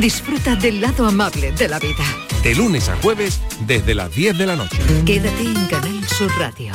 [0.00, 2.04] Disfruta del lado amable de la vida.
[2.42, 4.78] De lunes a jueves desde las 10 de la noche.
[5.04, 6.72] Quédate en Canal Sur Radio.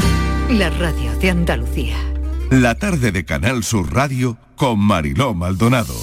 [0.49, 1.97] La radio de Andalucía.
[2.49, 5.93] La tarde de Canal Sur Radio con Mariló Maldonado.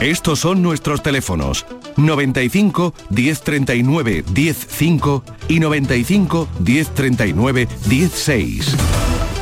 [0.00, 1.64] Estos son nuestros teléfonos
[1.96, 8.76] 95 1039 105 y 95 1039 16.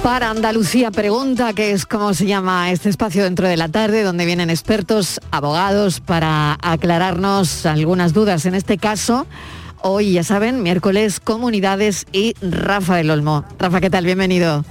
[0.05, 4.27] Para Andalucía Pregunta, que es como se llama este espacio dentro de la tarde, donde
[4.27, 8.45] vienen expertos, abogados, para aclararnos algunas dudas.
[8.45, 9.27] En este caso,
[9.81, 13.47] hoy, ya saben, miércoles, comunidades y Rafa del Olmo.
[13.59, 14.05] Rafa, ¿qué tal?
[14.05, 14.67] Bienvenido.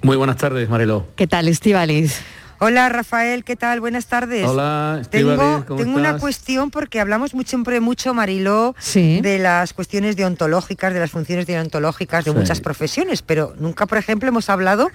[0.00, 1.08] Muy buenas tardes, Marelo.
[1.16, 2.20] ¿Qué tal, Estivalis?
[2.64, 3.80] Hola Rafael, ¿qué tal?
[3.80, 4.46] Buenas tardes.
[4.46, 9.72] Hola, Tengo, Estíbaliz, ¿cómo tengo una cuestión porque hablamos mucho, siempre mucho, Mariló, de las
[9.72, 12.36] cuestiones deontológicas, de las funciones deontológicas de Sí.
[12.36, 14.92] muchas profesiones, pero nunca, por ejemplo, hemos hablado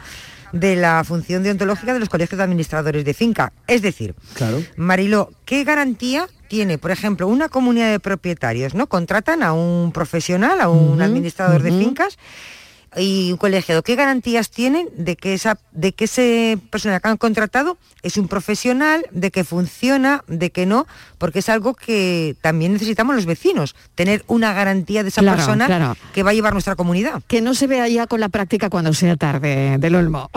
[0.53, 3.51] de la función deontológica de los colegios de administradores de finca.
[3.67, 4.63] Es decir, Claro.
[4.77, 8.75] Mariló, ¿qué garantía tiene, por ejemplo, una comunidad de propietarios?
[8.75, 8.87] ¿no?
[8.87, 12.17] Contratan a un profesional, a un administrador de fincas
[12.95, 13.83] y un colegiado.
[13.83, 18.27] ¿Qué garantías tienen de que esa, de que ese persona que han contratado es un
[18.27, 20.87] profesional, de que funciona, de que no?
[21.17, 25.65] Porque es algo que también necesitamos los vecinos, tener una garantía de esa Claro, persona
[25.65, 25.97] claro.
[26.13, 27.21] que va a llevar nuestra comunidad.
[27.27, 30.29] Que no se vea ya con la práctica cuando sea tarde del Olmo.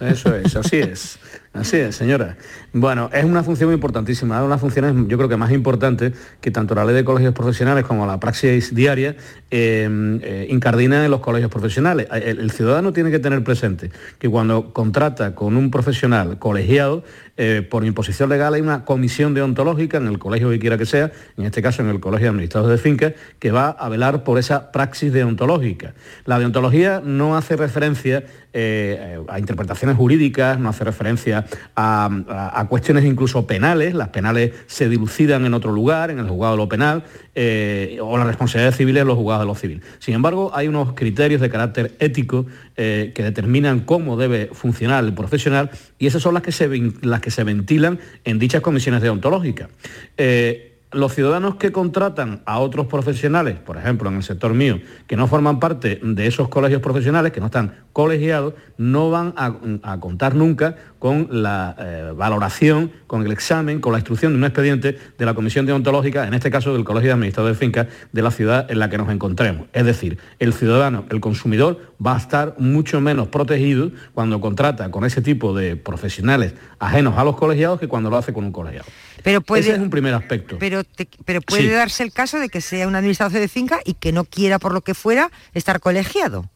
[0.00, 1.18] Eso es, así es.
[1.58, 2.36] Así es, señora.
[2.72, 6.84] Bueno, es una función importantísima, una funciones yo creo que más importantes que tanto la
[6.84, 9.16] ley de colegios profesionales como la praxis diaria
[9.50, 12.06] eh, eh, incardinan en los colegios profesionales.
[12.12, 17.02] El, el ciudadano tiene que tener presente que cuando contrata con un profesional colegiado,
[17.38, 21.10] eh, por imposición legal hay una comisión deontológica en el colegio que quiera que sea,
[21.36, 24.38] en este caso en el Colegio de Administradores de Fincas, que va a velar por
[24.38, 25.94] esa praxis deontológica.
[26.26, 32.66] La deontología no hace referencia eh, a interpretaciones jurídicas, no hace referencia a, a- a
[32.66, 36.68] cuestiones incluso penales, las penales se dilucidan en otro lugar, en el juzgado de lo
[36.68, 37.04] penal,
[37.40, 39.80] eh, o las responsabilidades civiles en los juzgados de lo civil.
[40.00, 45.12] Sin embargo, hay unos criterios de carácter ético eh, que determinan cómo debe funcionar el
[45.12, 45.70] profesional
[46.00, 46.68] y esas son las que se,
[47.00, 49.68] las que se ventilan en dichas comisiones deontológicas.
[50.16, 55.16] Eh, los ciudadanos que contratan a otros profesionales, por ejemplo en el sector mío, que
[55.16, 60.34] no forman parte de esos colegios profesionales, que no están colegiados, no van a, contar
[60.34, 65.26] nunca con la eh, valoración, con el examen, con la instrucción de un expediente de
[65.26, 68.70] la Comisión Deontológica, en este caso del Colegio de Administradores de Fincas de la ciudad
[68.70, 69.66] en la que nos encontremos.
[69.72, 75.04] Es decir, el ciudadano, el consumidor, va a estar mucho menos protegido cuando contrata con
[75.04, 78.86] ese tipo de profesionales ajenos a los colegiados que cuando lo hace con un colegiado.
[79.28, 80.56] Pero puede, Ese es un primer aspecto.
[80.58, 81.68] pero, te- pero puede Sí.
[81.68, 84.72] darse el caso de que sea un administrador de finca y que no quiera, por
[84.72, 86.48] lo que fuera, estar colegiado.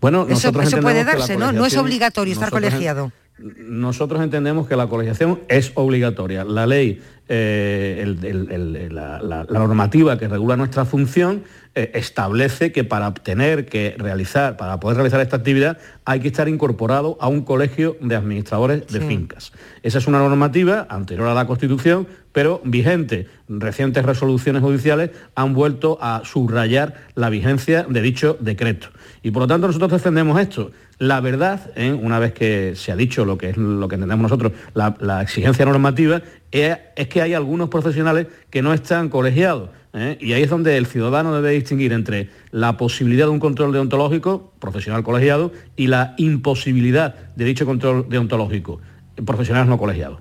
[0.00, 1.52] Bueno, Eso, eso puede darse, ¿no?
[1.52, 3.12] No es obligatorio estar colegiado.
[3.38, 6.42] Nosotros entendemos que la colegiación es obligatoria.
[6.44, 11.42] La ley, eh, el- el- el- la, la- la normativa que regula nuestra función
[11.74, 15.76] eh, establece que para obtener, que realizar, para poder realizar esta actividad,
[16.06, 19.06] hay que estar incorporado a un colegio de administradores de Sí.
[19.06, 19.52] fincas.
[19.82, 23.26] Esa es una normativa anterior a la Constitución, pero vigente.
[23.50, 28.88] Recientes resoluciones judiciales han vuelto a subrayar la vigencia de dicho decreto.
[29.26, 30.70] Y por lo tanto nosotros defendemos esto.
[31.00, 31.92] La verdad, ¿eh?
[31.92, 35.64] una vez que se ha dicho lo que es lo que entendemos nosotros, la, exigencia
[35.64, 36.22] normativa,
[36.52, 39.70] es, que hay algunos profesionales que no están colegiados.
[39.94, 40.16] ¿eh?
[40.20, 44.52] Y ahí es donde el ciudadano debe distinguir entre la posibilidad de un control deontológico,
[44.60, 48.80] profesional colegiado, y la imposibilidad de dicho control deontológico,
[49.24, 50.20] profesionales no colegiados.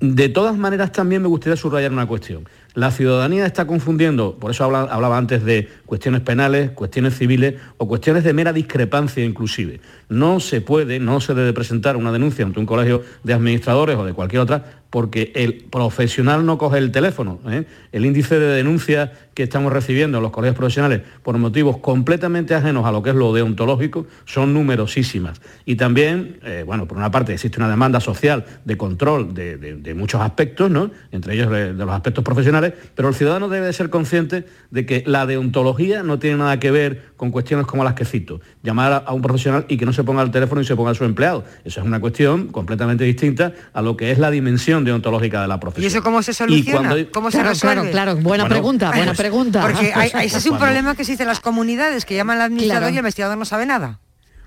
[0.00, 2.44] De todas maneras, también me gustaría subrayar una cuestión.
[2.74, 7.88] La ciudadanía está confundiendo, por eso habla- hablaba antes de cuestiones penales, cuestiones civiles o
[7.88, 9.80] cuestiones de mera discrepancia inclusive.
[10.08, 14.04] No se puede, no se debe presentar una denuncia ante un colegio de administradores o
[14.04, 17.40] de cualquier otra porque el profesional no coge el teléfono.
[17.48, 17.64] ¿eh?
[17.92, 22.84] El índice de denuncias que estamos recibiendo en los colegios profesionales por motivos completamente ajenos
[22.84, 25.40] a lo que es lo deontológico son numerosísimas.
[25.64, 30.20] Y también, eh, bueno, por una parte existe una demanda social de control de, muchos
[30.22, 30.90] aspectos, ¿no?
[31.12, 34.84] entre ellos de, de, los aspectos profesionales, pero el ciudadano debe de ser consciente de
[34.84, 38.40] que la deontología no tiene nada que ver con cuestiones como las que cito.
[38.64, 40.94] Llamar a un profesional y que no se ponga al teléfono y se ponga a
[40.94, 41.44] su empleado.
[41.64, 45.60] Eso es una cuestión completamente distinta a lo que es la dimensión deontológica de la
[45.60, 45.84] profesión.
[45.84, 46.96] ¿Y eso cómo se soluciona?
[47.12, 47.90] ¿Cómo se claro, resuelve?
[47.90, 49.27] Claro, claro, buena pregunta, buena pregunta.
[49.60, 49.92] Porque
[50.24, 52.98] ese es un problema que existe en las comunidades, que llaman al administrador y el
[52.98, 54.00] investigador no sabe nada.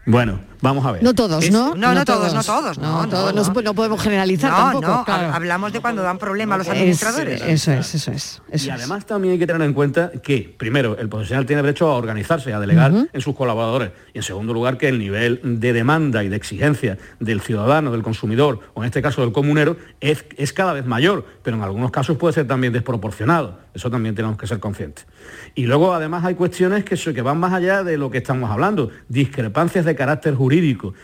[0.06, 1.04] Bueno, vamos a ver.
[1.04, 1.76] No todos, ¿no?
[1.76, 2.78] No, no, todos, no todos.
[2.78, 4.88] No, todos, no, podemos generalizar tampoco.
[4.88, 7.42] No, hablamos de cuando dan problemas a los administradores.
[7.42, 8.66] eso es, eso es.
[8.66, 11.96] y además también hay que tener en cuenta que, primero, el profesional tiene derecho a
[11.96, 13.92] organizarse, a delegar en sus colaboradores.
[14.14, 18.04] Y en segundo lugar, que el nivel de demanda y de exigencia del ciudadano, del
[18.04, 21.92] consumidor, o en este caso del comunero, es, es cada vez mayor, pero en algunos
[21.92, 23.60] casos puede ser también desproporcionado.
[23.74, 25.08] Eso también tenemos que ser conscientes.
[25.56, 28.90] Y luego además hay cuestiones que, que van más allá de lo que estamos hablando,
[29.08, 30.51] discrepancias de carácter jurídico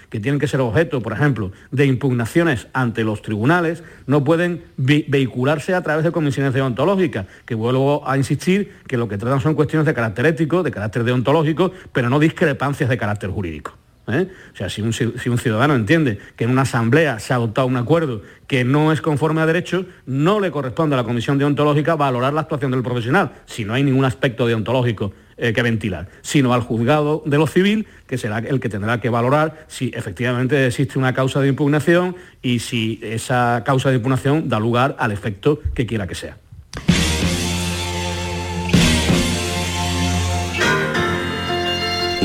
[0.10, 5.74] que tienen que ser objeto, por ejemplo, de impugnaciones ante los tribunales, no pueden vehicularse
[5.74, 9.86] a través de comisiones deontológicas, que vuelvo a insistir que lo que tratan son cuestiones
[9.86, 13.78] de carácter ético, de carácter deontológico, pero no discrepancias de carácter jurídico.
[14.08, 14.28] ¿eh?
[14.54, 18.22] O sea, si un, ciudadano entiende que en una asamblea se ha adoptado un acuerdo
[18.48, 22.42] que no es conforme a derecho, no le corresponde a la comisión deontológica valorar la
[22.42, 27.24] actuación del profesional, si no hay ningún aspecto deontológico eh, que ventilar, sino al juzgado
[27.26, 31.42] de lo civil, que será el que tendrá que valorar si efectivamente existe una causa
[31.42, 36.16] de impugnación y si esa causa de impugnación da lugar al efecto que quiera que
[36.16, 36.38] sea.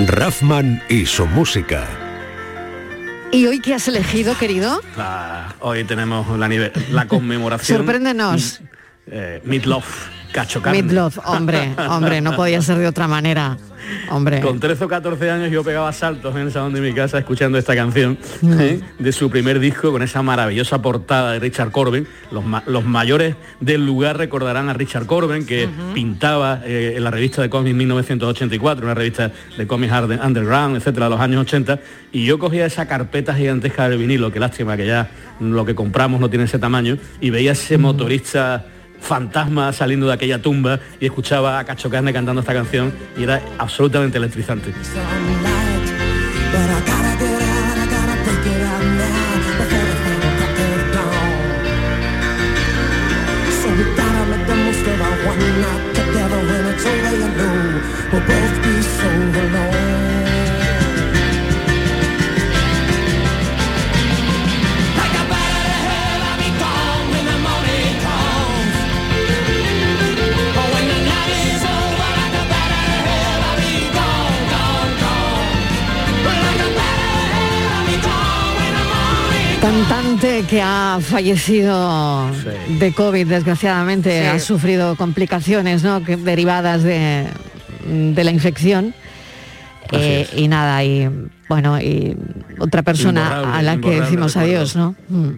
[0.06, 1.86] Raffman y su música.
[3.30, 4.80] ¿Y hoy qué has elegido, querido?
[4.96, 6.48] Ah, hoy tenemos la,
[6.90, 7.78] la conmemoración.
[7.78, 8.60] Sorpréndenos.
[9.06, 9.86] Eh, Midlove,
[10.32, 10.62] Cacho
[11.26, 13.58] hombre, hombre, no podía ser de otra manera.
[14.10, 14.40] Hombre.
[14.40, 17.58] Con 13 o 14 años yo pegaba saltos en el salón de mi casa escuchando
[17.58, 18.60] esta canción mm.
[18.60, 18.80] ¿eh?
[18.98, 22.06] de su primer disco con esa maravillosa portada de Richard Corbin.
[22.30, 27.50] Los, mayores del lugar recordarán a Richard Corbin que pintaba eh, en la revista de
[27.50, 31.80] cómics 1984, una revista de cómics underground, etcétera, de los años 80.
[32.12, 35.10] Y yo cogía esa carpeta gigantesca de vinilo, que lástima que ya
[35.40, 38.66] lo que compramos no tiene ese tamaño, y veía ese motorista
[39.03, 43.42] fantasma saliendo de aquella tumba y escuchaba a Cacho Carne cantando esta canción y era
[43.59, 44.72] absolutamente electrizante.
[80.53, 82.30] Que ha fallecido
[82.78, 86.05] de COVID, desgraciadamente, ha sufrido complicaciones ¿no?
[86.05, 87.26] que, derivadas de,
[87.86, 88.94] la infección.
[89.92, 91.09] Eh, y nada, y
[91.48, 92.18] bueno, y
[92.59, 94.94] otra persona a la que decimos adiós, ¿no?
[95.09, 95.30] Mm.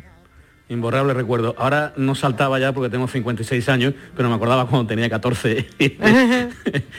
[0.69, 1.55] Imborrable recuerdo.
[1.59, 5.69] Ahora no saltaba ya porque tengo 56 años, pero me acordaba cuando tenía 14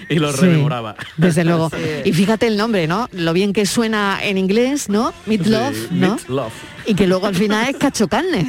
[0.10, 0.96] y, lo rememoraba.
[1.18, 1.72] Desde luego.
[2.04, 3.10] Y fíjate el nombre, ¿no?
[3.12, 5.14] Lo bien que suena en inglés, ¿no?
[5.26, 6.18] Meat Love, ¿no?
[6.28, 6.54] Love.
[6.86, 8.48] Y que luego al final es cacho carne.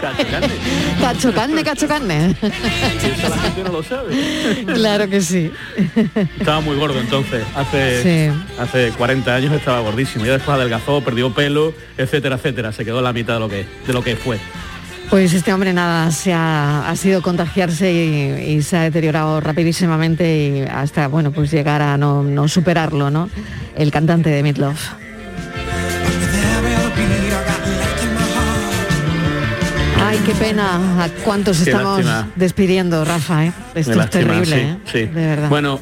[0.00, 0.54] Cacho carne.
[1.00, 2.36] cacho carne, cacho carne.
[2.42, 4.14] la gente no lo sabe.
[4.64, 5.50] Claro que sí.
[6.38, 7.44] Estaba muy gordo entonces.
[7.54, 10.24] Hace, hace 40 años estaba gordísimo.
[10.24, 12.72] Ya después adelgazó, perdió pelo, etcétera, etcétera.
[12.72, 14.38] Se quedó la mitad de lo que, de lo que fue.
[15.10, 21.08] Pues este hombre nada, se ha, sido contagiarse y, se ha deteriorado rapidísimamente y hasta
[21.08, 23.28] bueno pues llegar a no, no superarlo, ¿no?
[23.74, 24.78] El cantante de Midlove.
[30.10, 31.04] Ay, qué pena.
[31.04, 32.04] ¿A cuántos estamos
[32.34, 33.46] despidiendo, Rafa?
[33.46, 33.52] ¿eh?
[33.76, 35.06] Esto es terrible, ¿eh?
[35.06, 35.48] De verdad.
[35.48, 35.78] Bueno,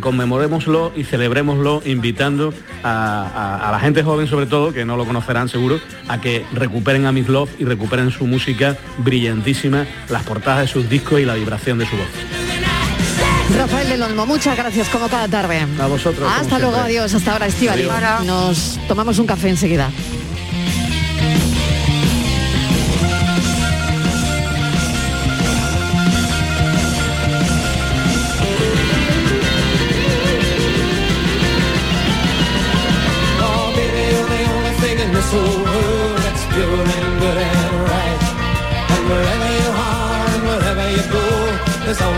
[0.00, 5.78] conmemorémoslo y celebrémoslo invitando a, la gente joven, sobre todo, que no lo conocerán seguro,
[6.08, 10.88] a que recuperen a Miss Love y recuperen su música brillantísima, las portadas de sus
[10.88, 12.08] discos y la vibración de su voz.
[13.58, 15.66] Rafael del Olmo, muchas gracias como cada tarde.
[15.78, 16.26] A vosotros.
[16.34, 17.86] Hasta luego, adiós, hasta ahora, Estivali.
[18.24, 19.90] Nos tomamos un café enseguida.